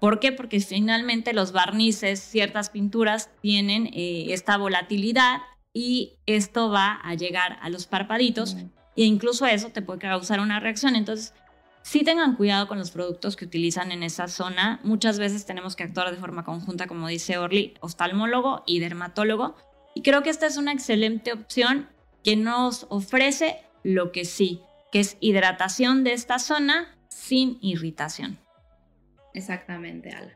¿Por 0.00 0.20
qué? 0.20 0.32
Porque 0.32 0.60
finalmente 0.60 1.32
los 1.32 1.52
barnices, 1.52 2.20
ciertas 2.20 2.70
pinturas 2.70 3.30
tienen 3.40 3.86
eh, 3.92 4.26
esta 4.30 4.56
volatilidad 4.56 5.40
y 5.72 6.18
esto 6.26 6.70
va 6.70 7.00
a 7.02 7.14
llegar 7.14 7.58
a 7.60 7.68
los 7.70 7.86
parpaditos 7.86 8.56
e 8.96 9.04
incluso 9.04 9.46
eso 9.46 9.70
te 9.70 9.82
puede 9.82 10.00
causar 10.00 10.40
una 10.40 10.60
reacción. 10.60 10.96
Entonces, 10.96 11.34
sí 11.82 12.02
tengan 12.02 12.36
cuidado 12.36 12.68
con 12.68 12.78
los 12.78 12.90
productos 12.90 13.36
que 13.36 13.44
utilizan 13.44 13.92
en 13.92 14.02
esa 14.02 14.28
zona. 14.28 14.80
Muchas 14.82 15.18
veces 15.18 15.46
tenemos 15.46 15.76
que 15.76 15.84
actuar 15.84 16.10
de 16.10 16.16
forma 16.16 16.44
conjunta, 16.44 16.86
como 16.86 17.08
dice 17.08 17.38
Orly, 17.38 17.74
oftalmólogo 17.80 18.62
y 18.66 18.80
dermatólogo. 18.80 19.56
Y 19.94 20.02
creo 20.02 20.22
que 20.22 20.30
esta 20.30 20.46
es 20.46 20.56
una 20.56 20.72
excelente 20.72 21.32
opción 21.32 21.88
que 22.22 22.36
nos 22.36 22.86
ofrece 22.90 23.64
lo 23.82 24.12
que 24.12 24.24
sí 24.24 24.62
es 25.00 25.16
hidratación 25.20 26.04
de 26.04 26.12
esta 26.12 26.38
zona 26.38 26.96
sin 27.08 27.58
irritación. 27.60 28.38
Exactamente, 29.34 30.10
Ala. 30.10 30.34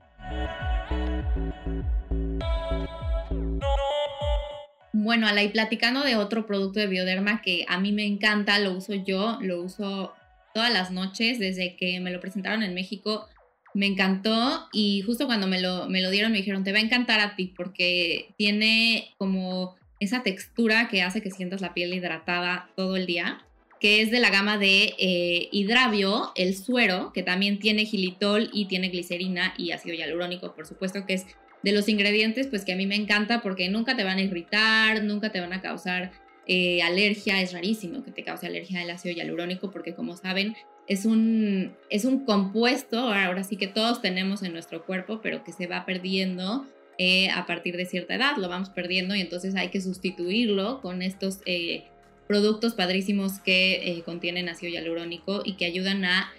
Bueno, 4.92 5.26
Ala, 5.26 5.42
y 5.42 5.48
platicando 5.48 6.02
de 6.02 6.16
otro 6.16 6.46
producto 6.46 6.78
de 6.78 6.88
Bioderma 6.88 7.40
que 7.40 7.64
a 7.68 7.80
mí 7.80 7.92
me 7.92 8.04
encanta, 8.04 8.58
lo 8.58 8.72
uso 8.72 8.94
yo, 8.94 9.38
lo 9.40 9.62
uso 9.62 10.12
todas 10.52 10.72
las 10.72 10.90
noches 10.90 11.38
desde 11.38 11.76
que 11.76 12.00
me 12.00 12.10
lo 12.10 12.20
presentaron 12.20 12.62
en 12.62 12.74
México. 12.74 13.28
Me 13.72 13.86
encantó 13.86 14.68
y 14.72 15.00
justo 15.02 15.26
cuando 15.26 15.46
me 15.46 15.60
lo, 15.60 15.88
me 15.88 16.02
lo 16.02 16.10
dieron 16.10 16.32
me 16.32 16.38
dijeron, 16.38 16.64
te 16.64 16.72
va 16.72 16.78
a 16.78 16.82
encantar 16.82 17.20
a 17.20 17.36
ti 17.36 17.54
porque 17.56 18.34
tiene 18.36 19.14
como 19.16 19.76
esa 20.00 20.22
textura 20.22 20.88
que 20.88 21.02
hace 21.02 21.22
que 21.22 21.30
sientas 21.30 21.60
la 21.60 21.72
piel 21.72 21.94
hidratada 21.94 22.68
todo 22.74 22.96
el 22.96 23.06
día 23.06 23.46
que 23.80 24.02
es 24.02 24.10
de 24.10 24.20
la 24.20 24.30
gama 24.30 24.58
de 24.58 24.94
eh, 24.98 25.48
hidravio, 25.52 26.32
el 26.36 26.54
suero, 26.54 27.12
que 27.12 27.22
también 27.22 27.58
tiene 27.58 27.86
gilitol 27.86 28.50
y 28.52 28.66
tiene 28.66 28.90
glicerina 28.90 29.54
y 29.56 29.72
ácido 29.72 29.94
hialurónico, 29.96 30.54
por 30.54 30.66
supuesto 30.66 31.06
que 31.06 31.14
es 31.14 31.26
de 31.62 31.72
los 31.72 31.88
ingredientes, 31.88 32.46
pues 32.46 32.64
que 32.64 32.72
a 32.72 32.76
mí 32.76 32.86
me 32.86 32.94
encanta 32.94 33.40
porque 33.40 33.68
nunca 33.68 33.96
te 33.96 34.04
van 34.04 34.18
a 34.18 34.22
irritar, 34.22 35.02
nunca 35.02 35.32
te 35.32 35.40
van 35.40 35.52
a 35.52 35.60
causar 35.60 36.12
eh, 36.46 36.82
alergia, 36.82 37.40
es 37.40 37.52
rarísimo 37.52 38.04
que 38.04 38.10
te 38.10 38.22
cause 38.22 38.46
alergia 38.46 38.80
al 38.80 38.90
ácido 38.90 39.14
hialurónico 39.14 39.70
porque 39.70 39.94
como 39.94 40.16
saben 40.16 40.56
es 40.86 41.04
un, 41.04 41.76
es 41.88 42.04
un 42.04 42.24
compuesto, 42.24 42.98
ahora 42.98 43.44
sí 43.44 43.56
que 43.56 43.68
todos 43.68 44.02
tenemos 44.02 44.42
en 44.42 44.52
nuestro 44.52 44.84
cuerpo, 44.84 45.20
pero 45.22 45.44
que 45.44 45.52
se 45.52 45.66
va 45.66 45.86
perdiendo 45.86 46.66
eh, 46.98 47.30
a 47.30 47.46
partir 47.46 47.76
de 47.76 47.86
cierta 47.86 48.14
edad, 48.14 48.36
lo 48.36 48.48
vamos 48.48 48.70
perdiendo 48.70 49.14
y 49.14 49.20
entonces 49.20 49.54
hay 49.54 49.68
que 49.68 49.80
sustituirlo 49.80 50.80
con 50.80 51.02
estos 51.02 51.40
eh, 51.46 51.84
productos 52.30 52.74
padrísimos 52.74 53.40
que 53.40 53.90
eh, 53.90 54.02
contienen 54.04 54.48
ácido 54.48 54.70
hialurónico 54.70 55.42
y 55.44 55.54
que 55.54 55.64
ayudan 55.64 56.04
a 56.04 56.32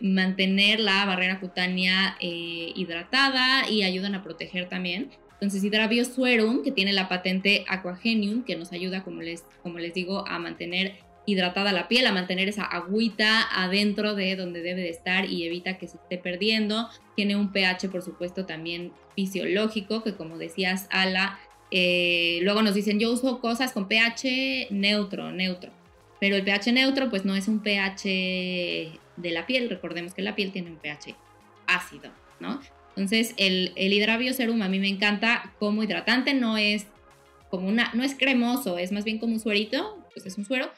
mantener 0.00 0.78
la 0.78 1.04
barrera 1.04 1.40
cutánea 1.40 2.16
hidratada 2.20 3.68
y 3.68 3.82
ayudan 3.82 4.14
a 4.14 4.22
proteger 4.22 4.68
también. 4.68 5.10
Entonces, 5.32 5.64
Hydravio 5.64 6.04
Suerum, 6.04 6.62
que 6.62 6.70
tiene 6.70 6.92
la 6.92 7.08
patente 7.08 7.64
Aquagenium, 7.66 8.44
que 8.44 8.54
nos 8.54 8.70
ayuda, 8.70 9.02
como 9.02 9.20
les, 9.20 9.42
como 9.64 9.80
les 9.80 9.92
digo, 9.92 10.24
a 10.28 10.38
mantener 10.38 10.98
hidratada 11.26 11.72
la 11.72 11.88
piel, 11.88 12.06
a 12.06 12.12
mantener 12.12 12.48
esa 12.48 12.62
agüita 12.62 13.48
adentro 13.52 14.14
de 14.14 14.36
donde 14.36 14.62
debe 14.62 14.82
de 14.82 14.90
estar 14.90 15.26
y 15.26 15.44
evita 15.44 15.78
que 15.78 15.88
se 15.88 15.96
esté 15.96 16.16
perdiendo. 16.16 16.88
Tiene 17.16 17.34
un 17.34 17.52
pH, 17.52 17.88
por 17.90 18.02
supuesto, 18.02 18.46
también 18.46 18.92
fisiológico, 19.16 20.04
que 20.04 20.14
como 20.14 20.38
decías, 20.38 20.86
Ala, 20.90 21.38
eh, 21.70 22.40
luego 22.42 22.62
nos 22.62 22.74
dicen, 22.74 22.98
yo 22.98 23.12
uso 23.12 23.40
cosas 23.40 23.72
con 23.72 23.88
pH 23.88 24.68
neutro, 24.70 25.32
neutro. 25.32 25.70
Pero 26.20 26.36
el 26.36 26.42
pH 26.42 26.72
neutro, 26.72 27.10
pues 27.10 27.24
no 27.24 27.34
es 27.34 27.48
un 27.48 27.60
pH 27.60 28.04
de 29.16 29.30
la 29.30 29.46
piel. 29.46 29.70
Recordemos 29.70 30.14
que 30.14 30.22
la 30.22 30.34
piel 30.34 30.52
tiene 30.52 30.70
un 30.70 30.76
pH 30.76 31.14
ácido, 31.66 32.10
¿no? 32.40 32.60
Entonces, 32.96 33.34
el, 33.36 33.72
el 33.76 33.92
hidravio 33.92 34.34
serum 34.34 34.62
a 34.62 34.68
mí 34.68 34.80
me 34.80 34.88
encanta 34.88 35.54
como 35.60 35.84
hidratante, 35.84 36.34
no 36.34 36.56
es 36.58 36.86
como 37.50 37.68
una, 37.68 37.90
no 37.94 38.02
es 38.02 38.14
cremoso, 38.14 38.78
es 38.78 38.92
más 38.92 39.04
bien 39.04 39.18
como 39.18 39.34
un 39.34 39.40
suerito, 39.40 40.04
pues 40.12 40.26
es 40.26 40.36
un 40.36 40.44
suero, 40.44 40.70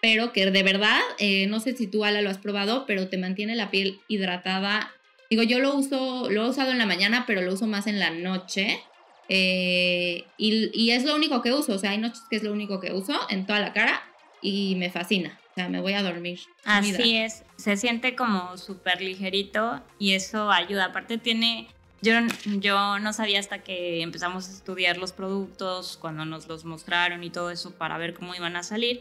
pero 0.00 0.32
que 0.32 0.50
de 0.50 0.62
verdad, 0.62 1.00
eh, 1.18 1.46
no 1.46 1.60
sé 1.60 1.76
si 1.76 1.86
tú, 1.86 2.04
Ala, 2.04 2.22
lo 2.22 2.30
has 2.30 2.38
probado, 2.38 2.86
pero 2.86 3.08
te 3.08 3.18
mantiene 3.18 3.54
la 3.54 3.70
piel 3.70 4.00
hidratada. 4.08 4.92
Digo, 5.30 5.42
yo 5.42 5.58
lo 5.58 5.74
uso, 5.74 6.30
lo 6.30 6.44
he 6.44 6.48
usado 6.48 6.70
en 6.70 6.78
la 6.78 6.86
mañana, 6.86 7.24
pero 7.26 7.42
lo 7.42 7.52
uso 7.52 7.66
más 7.66 7.86
en 7.86 7.98
la 7.98 8.10
noche. 8.10 8.80
Eh, 9.28 10.24
y, 10.36 10.90
es 10.90 11.04
lo 11.04 11.14
único 11.14 11.42
que 11.42 11.52
uso, 11.52 11.74
o 11.74 11.78
sea, 11.78 11.90
hay 11.90 11.98
noches 11.98 12.22
que 12.30 12.36
es 12.36 12.42
lo 12.42 12.52
único 12.52 12.80
que 12.80 12.92
uso 12.92 13.18
en 13.28 13.46
toda 13.46 13.60
la 13.60 13.72
cara 13.72 14.02
y 14.40 14.76
me 14.76 14.90
fascina. 14.90 15.38
O 15.50 15.54
sea, 15.54 15.68
me 15.68 15.80
voy 15.80 15.94
a 15.94 16.02
dormir. 16.02 16.40
Así 16.64 17.16
es, 17.16 17.42
se 17.56 17.76
siente 17.76 18.14
como 18.14 18.56
súper 18.58 19.00
ligerito 19.00 19.82
y 19.98 20.12
eso 20.12 20.50
ayuda. 20.50 20.86
Aparte 20.86 21.18
tiene, 21.18 21.68
yo, 22.02 22.12
yo 22.44 22.98
no 22.98 23.12
sabía 23.12 23.40
hasta 23.40 23.62
que 23.62 24.02
empezamos 24.02 24.48
a 24.48 24.52
estudiar 24.52 24.98
los 24.98 25.12
productos, 25.12 25.96
cuando 25.96 26.24
nos 26.24 26.46
los 26.46 26.64
mostraron 26.64 27.24
y 27.24 27.30
todo 27.30 27.50
eso 27.50 27.72
para 27.72 27.96
ver 27.96 28.12
cómo 28.12 28.34
iban 28.34 28.54
a 28.54 28.62
salir, 28.62 29.00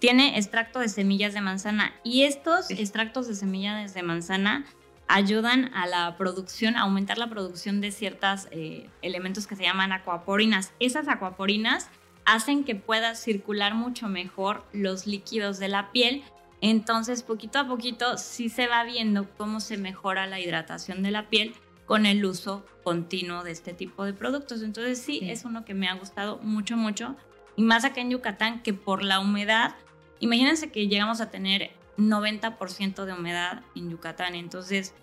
tiene 0.00 0.36
extracto 0.36 0.80
de 0.80 0.88
semillas 0.88 1.32
de 1.32 1.40
manzana 1.40 1.94
y 2.02 2.24
estos 2.24 2.70
extractos 2.70 3.28
de 3.28 3.36
semillas 3.36 3.94
de 3.94 4.02
manzana 4.02 4.66
ayudan 5.08 5.72
a 5.74 5.86
la 5.86 6.16
producción, 6.16 6.76
a 6.76 6.82
aumentar 6.82 7.18
la 7.18 7.28
producción 7.28 7.80
de 7.80 7.92
ciertos 7.92 8.48
eh, 8.50 8.88
elementos 9.02 9.46
que 9.46 9.56
se 9.56 9.64
llaman 9.64 9.92
acuaporinas. 9.92 10.72
Esas 10.80 11.08
acuaporinas 11.08 11.90
hacen 12.24 12.64
que 12.64 12.74
pueda 12.74 13.14
circular 13.14 13.74
mucho 13.74 14.08
mejor 14.08 14.64
los 14.72 15.06
líquidos 15.06 15.58
de 15.58 15.68
la 15.68 15.90
piel. 15.92 16.22
Entonces, 16.60 17.22
poquito 17.22 17.58
a 17.58 17.66
poquito 17.66 18.16
sí 18.16 18.48
se 18.48 18.66
va 18.66 18.84
viendo 18.84 19.28
cómo 19.36 19.60
se 19.60 19.76
mejora 19.76 20.26
la 20.26 20.40
hidratación 20.40 21.02
de 21.02 21.10
la 21.10 21.28
piel 21.28 21.54
con 21.84 22.06
el 22.06 22.24
uso 22.24 22.64
continuo 22.82 23.44
de 23.44 23.50
este 23.50 23.74
tipo 23.74 24.04
de 24.04 24.14
productos. 24.14 24.62
Entonces, 24.62 24.98
sí, 24.98 25.18
sí. 25.20 25.30
es 25.30 25.44
uno 25.44 25.64
que 25.64 25.74
me 25.74 25.88
ha 25.88 25.94
gustado 25.94 26.38
mucho, 26.38 26.76
mucho. 26.76 27.16
Y 27.56 27.62
más 27.62 27.84
acá 27.84 28.00
en 28.00 28.10
Yucatán, 28.10 28.62
que 28.62 28.72
por 28.72 29.02
la 29.02 29.20
humedad 29.20 29.74
Imagínense 30.24 30.70
que 30.70 30.88
llegamos 30.88 31.20
a 31.20 31.30
tener 31.30 31.70
90% 31.96 33.04
de 33.04 33.12
humedad 33.12 33.62
en 33.74 33.90
Yucatán, 33.90 34.34
entonces 34.34 34.94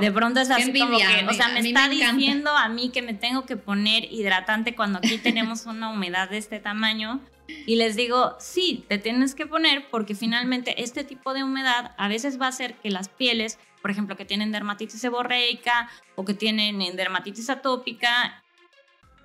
de 0.00 0.10
pronto 0.10 0.40
es 0.40 0.50
así 0.50 0.76
como 0.78 0.98
que, 0.98 1.26
o 1.28 1.32
sea, 1.32 1.48
me 1.48 1.60
está 1.60 1.88
diciendo 1.88 2.50
a 2.50 2.68
mí 2.68 2.90
que 2.90 3.02
me 3.02 3.14
tengo 3.14 3.46
que 3.46 3.56
poner 3.56 4.12
hidratante 4.12 4.74
cuando 4.74 4.98
aquí 4.98 5.18
tenemos 5.22 5.66
una 5.66 5.90
humedad 5.90 6.28
de 6.28 6.38
este 6.38 6.58
tamaño. 6.58 7.20
Y 7.66 7.76
les 7.76 7.96
digo, 7.96 8.36
sí, 8.38 8.84
te 8.88 8.98
tienes 8.98 9.34
que 9.34 9.44
poner 9.44 9.88
porque 9.90 10.14
finalmente 10.14 10.82
este 10.82 11.02
tipo 11.02 11.34
de 11.34 11.42
humedad 11.42 11.94
a 11.98 12.06
veces 12.06 12.40
va 12.40 12.46
a 12.46 12.50
hacer 12.50 12.74
que 12.74 12.90
las 12.90 13.08
pieles, 13.08 13.58
por 13.82 13.90
ejemplo, 13.90 14.16
que 14.16 14.24
tienen 14.24 14.52
dermatitis 14.52 15.00
seborreica 15.00 15.88
o 16.14 16.24
que 16.24 16.34
tienen 16.34 16.78
dermatitis 16.96 17.50
atópica, 17.50 18.42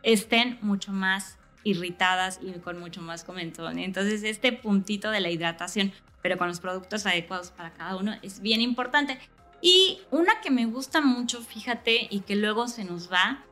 estén 0.02 0.58
mucho 0.62 0.92
más 0.92 1.38
irritadas 1.64 2.40
y 2.42 2.52
con 2.60 2.80
mucho 2.80 3.02
más 3.02 3.24
comezón. 3.24 3.78
Entonces, 3.78 4.24
este 4.24 4.54
puntito 4.54 5.12
de 5.12 5.20
la 5.20 5.30
hidratación, 5.30 5.92
pero 6.26 6.40
con 6.40 6.48
los 6.48 6.60
productos 6.60 7.06
adecuados 7.06 7.52
para 7.52 7.72
cada 7.76 7.98
uno, 7.98 8.16
es 8.24 8.40
bien 8.42 8.60
importante. 8.60 9.20
Y 9.62 10.00
una 10.10 10.42
que 10.42 10.50
me 10.50 10.66
gusta 10.66 11.00
mucho, 11.00 11.40
fíjate, 11.40 12.08
y 12.10 12.22
que 12.22 12.36
luego 12.36 12.68
se 12.68 12.84
nos 12.84 13.12
va, 13.12 13.44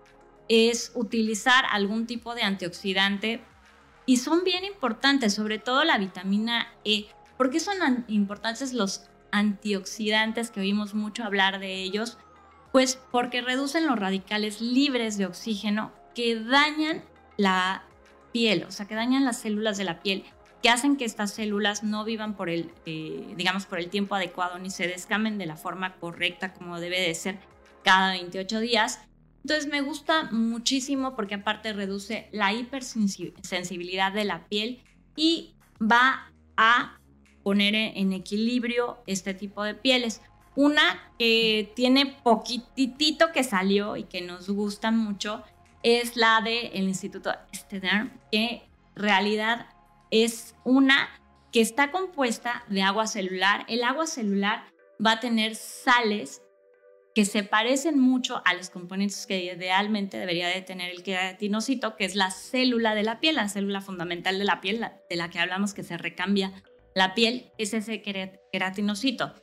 es 0.50 0.92
utilizar 0.96 1.66
algún 1.70 2.08
tipo 2.08 2.34
de 2.34 2.42
antioxidante. 2.42 3.44
Y 4.08 4.18
son 4.18 4.44
bien 4.44 4.66
importantes, 4.66 5.36
sobre 5.36 5.60
todo 5.60 5.84
la 5.84 6.00
vitamina 6.00 6.68
E. 6.84 7.06
¿Por 7.38 7.52
qué 7.52 7.60
son 7.60 8.06
importantes 8.08 8.74
los 8.74 9.04
antioxidantes 9.32 10.50
que 10.50 10.62
oímos 10.62 10.96
mucho 10.96 11.24
hablar 11.24 11.60
de 11.60 11.76
ellos? 11.76 12.18
Pues 12.72 13.00
porque 13.12 13.44
reducen 13.44 13.86
los 13.86 14.00
radicales 14.00 14.62
libres 14.62 15.20
de 15.20 15.28
oxígeno 15.28 15.94
que 16.16 16.40
dañan 16.40 17.04
la 17.38 17.84
piel, 18.32 18.66
o 18.68 18.72
sea, 18.72 18.88
que 18.88 18.96
dañan 18.96 19.26
las 19.26 19.42
células 19.42 19.78
de 19.78 19.84
la 19.84 20.02
piel, 20.02 20.26
que 20.64 20.70
hacen 20.70 20.96
que 20.96 21.04
estas 21.04 21.34
células 21.34 21.84
no 21.84 22.06
vivan 22.06 22.38
por 22.38 22.50
el, 22.50 22.72
eh, 22.86 23.34
digamos, 23.36 23.66
por 23.66 23.80
el 23.80 23.90
tiempo 23.90 24.16
adecuado 24.16 24.58
ni 24.60 24.70
se 24.70 24.88
descamen 24.88 25.38
de 25.38 25.46
la 25.46 25.58
forma 25.58 25.96
correcta 25.98 26.54
como 26.54 26.80
debe 26.80 27.02
de 27.02 27.14
ser 27.14 27.38
cada 27.84 28.14
28 28.14 28.62
días. 28.62 29.02
Entonces 29.44 29.70
me 29.70 29.82
gusta 29.82 30.30
muchísimo 30.32 31.18
porque 31.18 31.36
aparte 31.36 31.74
reduce 31.74 32.30
la 32.32 32.54
hipersensibilidad 32.54 34.14
de 34.14 34.24
la 34.24 34.48
piel 34.48 34.82
y 35.18 35.54
va 35.82 36.32
a 36.56 36.98
poner 37.44 37.76
en 37.76 38.14
equilibrio 38.14 39.00
este 39.06 39.34
tipo 39.34 39.64
de 39.64 39.76
pieles. 39.76 40.22
Una 40.56 41.12
que 41.20 41.74
tiene 41.76 42.06
poquitito 42.06 43.34
que 43.34 43.44
salió 43.44 43.98
y 43.98 44.06
que 44.06 44.22
nos 44.22 44.50
gusta 44.50 44.92
mucho 44.92 45.44
es 45.82 46.16
la 46.16 46.40
del 46.40 46.70
el 46.72 46.88
Instituto 46.88 47.34
Stederm, 47.54 48.12
que 48.32 48.46
en 48.46 48.62
realidad 48.96 49.68
es 50.14 50.54
una 50.64 51.10
que 51.52 51.60
está 51.60 51.90
compuesta 51.90 52.64
de 52.70 52.84
agua 52.84 53.08
celular. 53.08 53.66
El 53.68 53.84
agua 53.84 54.06
celular 54.06 54.64
va 55.04 55.14
a 55.14 55.20
tener 55.20 55.56
sales 55.56 56.44
que 57.16 57.26
se 57.26 57.44
parecen 57.44 58.00
mucho 58.00 58.42
a 58.46 58.54
los 58.54 58.70
componentes 58.70 59.26
que 59.26 59.44
idealmente 59.44 60.18
debería 60.18 60.48
de 60.48 60.62
tener 60.62 60.92
el 60.92 61.02
queratinocito, 61.02 61.96
que 61.96 62.06
es 62.06 62.16
la 62.16 62.30
célula 62.30 62.94
de 62.94 63.02
la 63.02 63.20
piel, 63.20 63.36
la 63.36 63.50
célula 63.50 63.82
fundamental 63.82 64.38
de 64.38 64.46
la 64.46 64.62
piel, 64.62 64.86
de 65.10 65.16
la 65.16 65.32
que 65.32 65.40
hablamos 65.40 65.74
que 65.74 65.84
se 65.84 65.98
recambia 65.98 66.64
la 66.94 67.16
piel, 67.16 67.52
es 67.58 67.74
ese 67.74 68.04
queratinocito. 68.04 69.34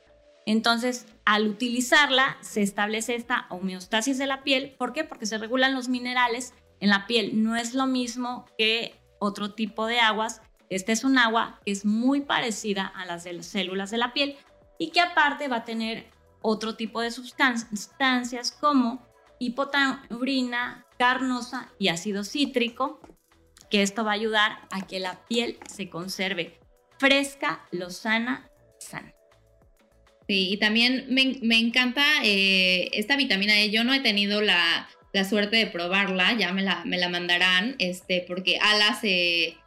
Entonces, 0.45 1.05
al 1.25 1.47
utilizarla, 1.47 2.37
se 2.39 2.61
establece 2.61 3.15
esta 3.15 3.45
homeostasis 3.49 4.17
de 4.17 4.27
la 4.27 4.43
piel. 4.43 4.75
¿Por 4.77 4.93
qué? 4.93 5.03
Porque 5.03 5.25
se 5.25 5.37
regulan 5.37 5.73
los 5.73 5.89
minerales 5.89 6.53
en 6.79 6.89
la 6.89 7.07
piel. 7.07 7.43
No 7.43 7.57
es 7.57 7.73
lo 7.73 7.87
mismo 7.87 8.45
que 8.57 8.95
otro 9.19 9.53
tipo 9.53 9.85
de 9.85 9.99
aguas. 9.99 10.41
Este 10.71 10.93
es 10.93 11.03
un 11.03 11.17
agua 11.17 11.59
que 11.65 11.73
es 11.73 11.83
muy 11.83 12.21
parecida 12.21 12.87
a 12.87 13.05
las 13.05 13.25
de 13.25 13.33
las 13.33 13.45
células 13.45 13.91
de 13.91 13.97
la 13.97 14.13
piel 14.13 14.37
y 14.79 14.91
que 14.91 15.01
aparte 15.01 15.49
va 15.49 15.57
a 15.57 15.65
tener 15.65 16.07
otro 16.41 16.75
tipo 16.75 17.01
de 17.01 17.11
sustancias 17.11 18.53
como 18.53 19.05
hipotaurina, 19.37 20.85
carnosa 20.97 21.69
y 21.77 21.89
ácido 21.89 22.23
cítrico, 22.23 23.01
que 23.69 23.81
esto 23.81 24.05
va 24.05 24.11
a 24.11 24.15
ayudar 24.15 24.59
a 24.71 24.87
que 24.87 25.01
la 25.01 25.25
piel 25.27 25.57
se 25.67 25.89
conserve 25.89 26.57
fresca, 26.97 27.67
lozana, 27.71 28.49
sana. 28.79 29.13
Sí, 30.25 30.53
y 30.53 30.57
también 30.57 31.07
me, 31.09 31.59
encanta 31.59 32.05
eh, 32.23 32.87
esta 32.93 33.17
vitamina 33.17 33.59
E. 33.59 33.71
Yo 33.71 33.83
no 33.83 33.93
he 33.93 33.99
tenido 33.99 34.39
la, 34.39 34.87
suerte 35.27 35.57
de 35.57 35.67
probarla, 35.67 36.31
ya 36.37 36.53
me 36.53 36.61
la, 36.61 36.85
me 36.85 36.97
la 36.97 37.09
mandarán, 37.09 37.75
este, 37.79 38.23
porque 38.25 38.57
Ala 38.59 38.93
se, 38.93 39.57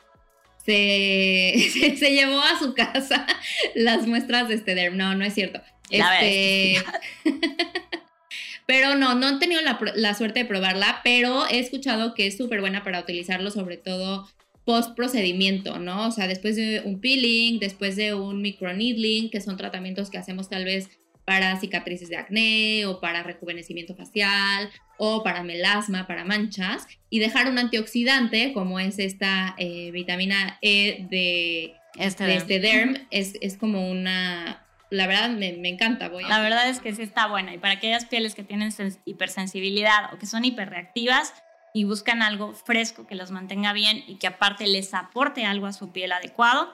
se, 1.97 2.11
llevó 2.11 2.41
a 2.41 2.59
su 2.59 2.75
casa 2.75 3.27
las 3.75 4.07
muestras 4.07 4.49
de 4.49 4.55
este 4.55 4.91
No, 4.91 5.15
no 5.15 5.25
es 5.25 5.35
cierto. 5.35 5.61
Este, 5.91 6.83
pero 8.67 8.95
no, 8.95 9.15
no 9.15 9.29
he 9.29 9.39
tenido 9.39 9.61
la, 9.61 9.79
la, 9.95 10.15
suerte 10.15 10.41
de 10.41 10.45
probarla, 10.47 11.01
pero 11.05 11.47
he 11.49 11.59
escuchado 11.59 12.15
que 12.15 12.27
es 12.27 12.37
súper 12.37 12.61
buena 12.61 12.83
para 12.83 13.01
utilizarlo, 13.01 13.51
sobre 13.51 13.77
todo 13.77 14.27
post 14.65 14.97
procedimiento, 14.97 15.79
¿no? 15.79 16.09
O 16.09 16.11
sea, 16.11 16.27
después 16.27 16.57
de 16.57 16.81
un 16.85 17.01
peeling, 17.01 17.59
después 17.59 17.97
de 17.97 18.15
un 18.15 18.41
microneedling, 18.41 19.31
que 19.31 19.43
son 19.43 19.59
tratamientos 19.59 20.11
que 20.11 20.17
hacemos 20.17 20.49
tal 20.49 20.65
vez 20.65 20.89
para 21.25 21.59
cicatrices 21.59 22.09
de 22.09 22.17
acné 22.17 22.87
o 22.87 23.01
para 23.01 23.23
rejuvenecimiento 23.23 23.95
facial 23.95 24.71
o 24.99 25.23
para 25.23 25.43
melasma, 25.43 26.07
para 26.07 26.25
manchas, 26.25 26.87
y 27.11 27.19
dejar 27.19 27.49
un 27.49 27.59
antioxidante 27.59 28.53
como 28.53 28.79
es 28.79 28.99
esta 28.99 29.55
eh, 29.59 29.91
vitamina 29.91 30.59
E 30.63 31.07
de 31.11 31.75
este, 31.99 32.25
de 32.25 32.37
este 32.37 32.61
derm, 32.61 33.07
es, 33.11 33.35
es, 33.41 33.57
como 33.57 33.91
una, 33.91 34.65
la 34.91 35.07
verdad 35.07 35.31
me, 35.31 35.49
encanta. 35.69 36.09
Voy 36.09 36.25
la 36.25 36.41
verdad 36.41 36.69
es 36.69 36.81
que 36.81 36.95
sí 36.95 37.03
está 37.03 37.27
buena. 37.27 37.55
Y 37.55 37.59
para 37.59 37.75
aquellas 37.75 38.05
pieles 38.05 38.35
que 38.35 38.45
tienen 38.45 38.73
hipersensibilidad 39.05 40.13
o 40.13 40.19
que 40.19 40.27
son 40.27 40.45
hiperreactivas 40.45 41.35
y 41.73 41.85
buscan 41.85 42.23
algo 42.23 42.55
fresco 42.55 43.07
que 43.07 43.15
los 43.15 43.31
mantenga 43.31 43.73
bien 43.73 44.05
y 44.07 44.17
que 44.17 44.27
aparte 44.27 44.67
les 44.67 44.95
aporte 44.95 45.45
algo 45.45 45.67
a 45.67 45.73
su 45.73 45.93
piel 45.93 46.13
adecuado, 46.13 46.73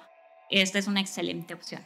esta 0.51 0.79
es 0.79 0.87
una 0.87 1.01
excelente 1.01 1.55
opción. 1.55 1.83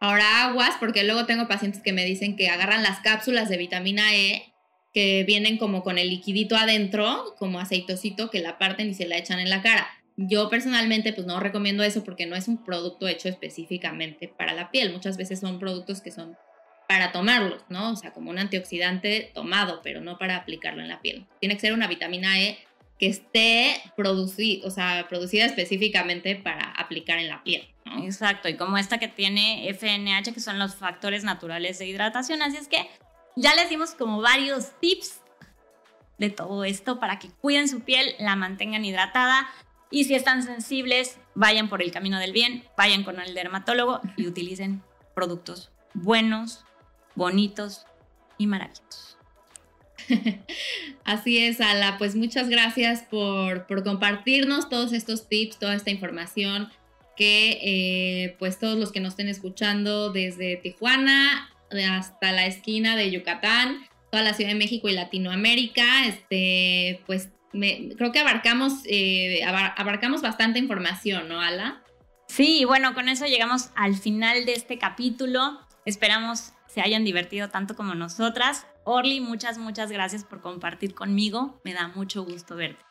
Ahora 0.00 0.46
aguas, 0.46 0.76
porque 0.80 1.04
luego 1.04 1.26
tengo 1.26 1.46
pacientes 1.46 1.82
que 1.82 1.92
me 1.92 2.06
dicen 2.06 2.34
que 2.34 2.48
agarran 2.48 2.82
las 2.82 3.00
cápsulas 3.00 3.50
de 3.50 3.58
vitamina 3.58 4.14
E 4.16 4.50
que 4.92 5.24
vienen 5.24 5.58
como 5.58 5.84
con 5.84 5.98
el 5.98 6.08
liquidito 6.08 6.56
adentro, 6.56 7.36
como 7.38 7.60
aceitosito, 7.60 8.30
que 8.30 8.40
la 8.40 8.58
parten 8.58 8.88
y 8.88 8.94
se 8.94 9.06
la 9.06 9.18
echan 9.18 9.38
en 9.38 9.50
la 9.50 9.62
cara. 9.62 9.88
Yo 10.16 10.48
personalmente 10.48 11.12
pues 11.12 11.26
no 11.26 11.38
recomiendo 11.38 11.82
eso 11.82 12.02
porque 12.02 12.26
no 12.26 12.34
es 12.34 12.48
un 12.48 12.64
producto 12.64 13.06
hecho 13.06 13.28
específicamente 13.28 14.26
para 14.26 14.54
la 14.54 14.70
piel. 14.70 14.92
Muchas 14.92 15.16
veces 15.16 15.38
son 15.38 15.58
productos 15.58 16.00
que 16.00 16.10
son 16.10 16.36
para 16.88 17.12
tomarlos, 17.12 17.62
¿no? 17.68 17.92
O 17.92 17.96
sea, 17.96 18.12
como 18.12 18.30
un 18.30 18.38
antioxidante 18.38 19.30
tomado, 19.32 19.80
pero 19.82 20.00
no 20.00 20.18
para 20.18 20.36
aplicarlo 20.36 20.82
en 20.82 20.88
la 20.88 21.00
piel. 21.00 21.26
Tiene 21.38 21.54
que 21.54 21.60
ser 21.60 21.72
una 21.72 21.86
vitamina 21.86 22.40
E 22.40 22.58
que 22.98 23.06
esté 23.06 23.80
producida, 23.96 24.66
o 24.66 24.70
sea, 24.70 25.06
producida 25.08 25.44
específicamente 25.44 26.34
para 26.36 26.72
aplicar 26.72 27.18
en 27.18 27.28
la 27.28 27.44
piel. 27.44 27.68
Exacto, 27.98 28.48
y 28.48 28.56
como 28.56 28.78
esta 28.78 28.98
que 28.98 29.08
tiene 29.08 29.68
FNH, 29.74 30.32
que 30.32 30.40
son 30.40 30.58
los 30.58 30.76
factores 30.76 31.24
naturales 31.24 31.78
de 31.78 31.86
hidratación. 31.86 32.42
Así 32.42 32.56
es 32.56 32.68
que 32.68 32.88
ya 33.36 33.54
les 33.54 33.68
dimos 33.68 33.94
como 33.94 34.20
varios 34.20 34.78
tips 34.80 35.20
de 36.18 36.30
todo 36.30 36.64
esto 36.64 37.00
para 37.00 37.18
que 37.18 37.30
cuiden 37.40 37.68
su 37.68 37.80
piel, 37.80 38.14
la 38.18 38.36
mantengan 38.36 38.84
hidratada. 38.84 39.48
Y 39.90 40.04
si 40.04 40.14
están 40.14 40.42
sensibles, 40.42 41.18
vayan 41.34 41.68
por 41.68 41.82
el 41.82 41.90
camino 41.90 42.18
del 42.18 42.32
bien, 42.32 42.64
vayan 42.76 43.02
con 43.02 43.18
el 43.20 43.34
dermatólogo 43.34 44.00
y 44.16 44.26
utilicen 44.26 44.82
productos 45.14 45.70
buenos, 45.94 46.64
bonitos 47.14 47.86
y 48.38 48.46
maravillosos. 48.46 49.16
Así 51.04 51.38
es, 51.38 51.60
Ala. 51.60 51.98
Pues 51.98 52.16
muchas 52.16 52.48
gracias 52.48 53.02
por, 53.02 53.66
compartirnos 53.84 54.68
todos 54.68 54.92
estos 54.92 55.28
tips, 55.28 55.58
toda 55.58 55.74
esta 55.74 55.90
información 55.90 56.70
que 57.20 57.58
eh, 57.60 58.36
pues 58.38 58.58
todos 58.58 58.78
los 58.78 58.92
que 58.92 59.00
nos 59.00 59.10
estén 59.10 59.28
escuchando 59.28 60.10
desde 60.10 60.56
Tijuana 60.56 61.50
hasta 61.90 62.32
la 62.32 62.46
esquina 62.46 62.96
de 62.96 63.10
Yucatán, 63.10 63.86
toda 64.10 64.22
la 64.22 64.32
Ciudad 64.32 64.52
de 64.52 64.56
México 64.56 64.88
y 64.88 64.92
Latinoamérica, 64.92 66.06
este, 66.06 67.02
pues 67.04 67.28
creo 67.52 68.10
que 68.10 68.20
abarcamos, 68.20 68.72
eh, 68.86 69.44
abarcamos 69.44 70.22
bastante 70.22 70.58
información, 70.60 71.28
¿no, 71.28 71.42
Ala? 71.42 71.82
Sí, 72.26 72.64
bueno, 72.64 72.94
con 72.94 73.10
eso 73.10 73.26
llegamos 73.26 73.68
al 73.76 73.96
final 73.96 74.46
de 74.46 74.54
este 74.54 74.78
capítulo. 74.78 75.60
Esperamos 75.84 76.54
se 76.68 76.80
hayan 76.80 77.04
divertido 77.04 77.50
tanto 77.50 77.76
como 77.76 77.94
nosotras. 77.94 78.66
Orly, 78.84 79.20
muchas, 79.20 79.58
muchas 79.58 79.92
gracias 79.92 80.24
por 80.24 80.40
compartir 80.40 80.94
conmigo. 80.94 81.60
Me 81.64 81.74
da 81.74 81.88
mucho 81.88 82.24
gusto 82.24 82.56
verte. 82.56 82.89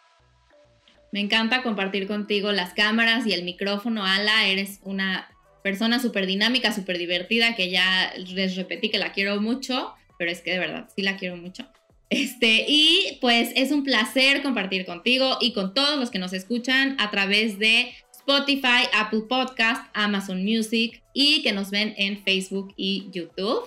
Me 1.11 1.19
encanta 1.19 1.63
compartir 1.63 2.07
contigo 2.07 2.51
las 2.51 2.73
cámaras 2.73 3.25
y 3.25 3.33
el 3.33 3.43
micrófono. 3.43 4.05
Ala, 4.05 4.47
eres 4.47 4.79
una 4.83 5.29
persona 5.63 5.99
súper 5.99 6.25
dinámica, 6.25 6.71
súper 6.71 6.97
divertida, 6.97 7.55
que 7.55 7.69
ya 7.69 8.13
les 8.15 8.55
repetí 8.55 8.89
que 8.89 8.99
la 8.99 9.11
quiero 9.11 9.41
mucho, 9.41 9.93
pero 10.17 10.31
es 10.31 10.41
que 10.41 10.51
de 10.51 10.59
verdad 10.59 10.89
sí 10.95 11.01
la 11.01 11.17
quiero 11.17 11.35
mucho. 11.35 11.65
Este, 12.09 12.65
y 12.67 13.17
pues 13.21 13.51
es 13.55 13.71
un 13.71 13.83
placer 13.83 14.41
compartir 14.41 14.85
contigo 14.85 15.37
y 15.39 15.53
con 15.53 15.73
todos 15.73 15.99
los 15.99 16.09
que 16.09 16.17
nos 16.17 16.33
escuchan 16.33 16.95
a 16.99 17.11
través 17.11 17.59
de 17.59 17.93
Spotify, 18.11 18.87
Apple 18.93 19.23
Podcast, 19.29 19.89
Amazon 19.93 20.43
Music 20.43 21.03
y 21.13 21.41
que 21.43 21.51
nos 21.51 21.69
ven 21.69 21.93
en 21.97 22.23
Facebook 22.23 22.73
y 22.77 23.09
YouTube. 23.11 23.63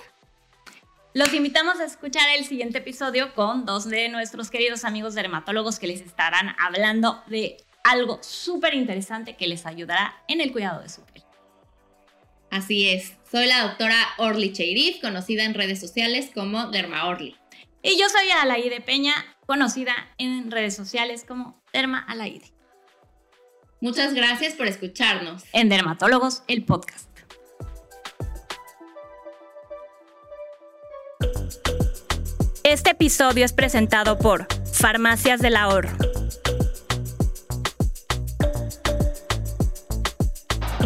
Los 1.15 1.35
invitamos 1.35 1.79
a 1.79 1.85
escuchar 1.85 2.31
el 2.39 2.47
siguiente 2.47 2.79
episodio 2.79 3.35
con 3.35 3.67
dos 3.67 3.87
de 3.87 4.09
nuestros 4.09 4.49
queridos 4.49 4.83
amigos 4.87 5.15
dermatólogos 5.15 5.79
que 5.79 5.87
les 5.87 6.01
estarán 6.01 6.57
hablando 6.59 7.23
de 7.27 7.59
algo 7.85 8.19
súper 8.23 8.73
interesante 8.73 9.37
que 9.37 9.47
les 9.47 9.67
ayudará 9.67 10.17
en 10.27 10.41
el 10.41 10.53
cuidado 10.53 10.81
de 10.81 10.89
su 10.89 11.03
piel. 11.03 11.23
Así 12.51 12.89
es, 12.89 13.19
soy 13.31 13.45
la 13.45 13.63
doctora 13.63 13.97
Orly 14.17 14.55
Cheirif, 14.55 15.03
conocida 15.03 15.45
en 15.45 15.53
redes 15.53 15.81
sociales 15.81 16.31
como 16.35 16.69
Derma 16.69 17.07
Orly. 17.07 17.37
Y 17.83 17.99
yo 18.01 18.09
soy 18.09 18.31
Alaide 18.31 18.81
Peña, 18.81 19.13
conocida 19.45 19.95
en 20.17 20.51
redes 20.51 20.75
sociales 20.75 21.27
como 21.29 21.63
Derma 21.75 21.99
Alaide. 22.09 22.55
Muchas 23.83 24.15
gracias 24.15 24.55
por 24.55 24.67
escucharnos. 24.67 25.43
En 25.53 25.69
Dermatólogos, 25.69 26.43
el 26.49 26.65
podcast. 26.65 27.12
Este 32.73 32.93
episodio 32.93 33.45
es 33.45 33.53
presentado 33.53 34.17
por 34.17 34.47
Farmacias 34.65 35.41
del 35.43 35.57
Ahorro. 35.57 35.91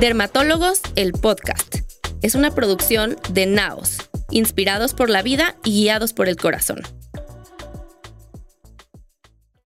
Dermatólogos, 0.01 0.81
el 0.97 1.13
podcast. 1.13 1.77
Es 2.23 2.35
una 2.35 2.51
producción 2.51 3.17
de 3.31 3.47
Naos, 3.47 3.99
inspirados 4.31 4.95
por 4.95 5.11
la 5.11 5.23
vida 5.23 5.55
y 5.63 5.83
guiados 5.83 6.13
por 6.13 6.29
el 6.29 6.37
corazón. 6.37 6.83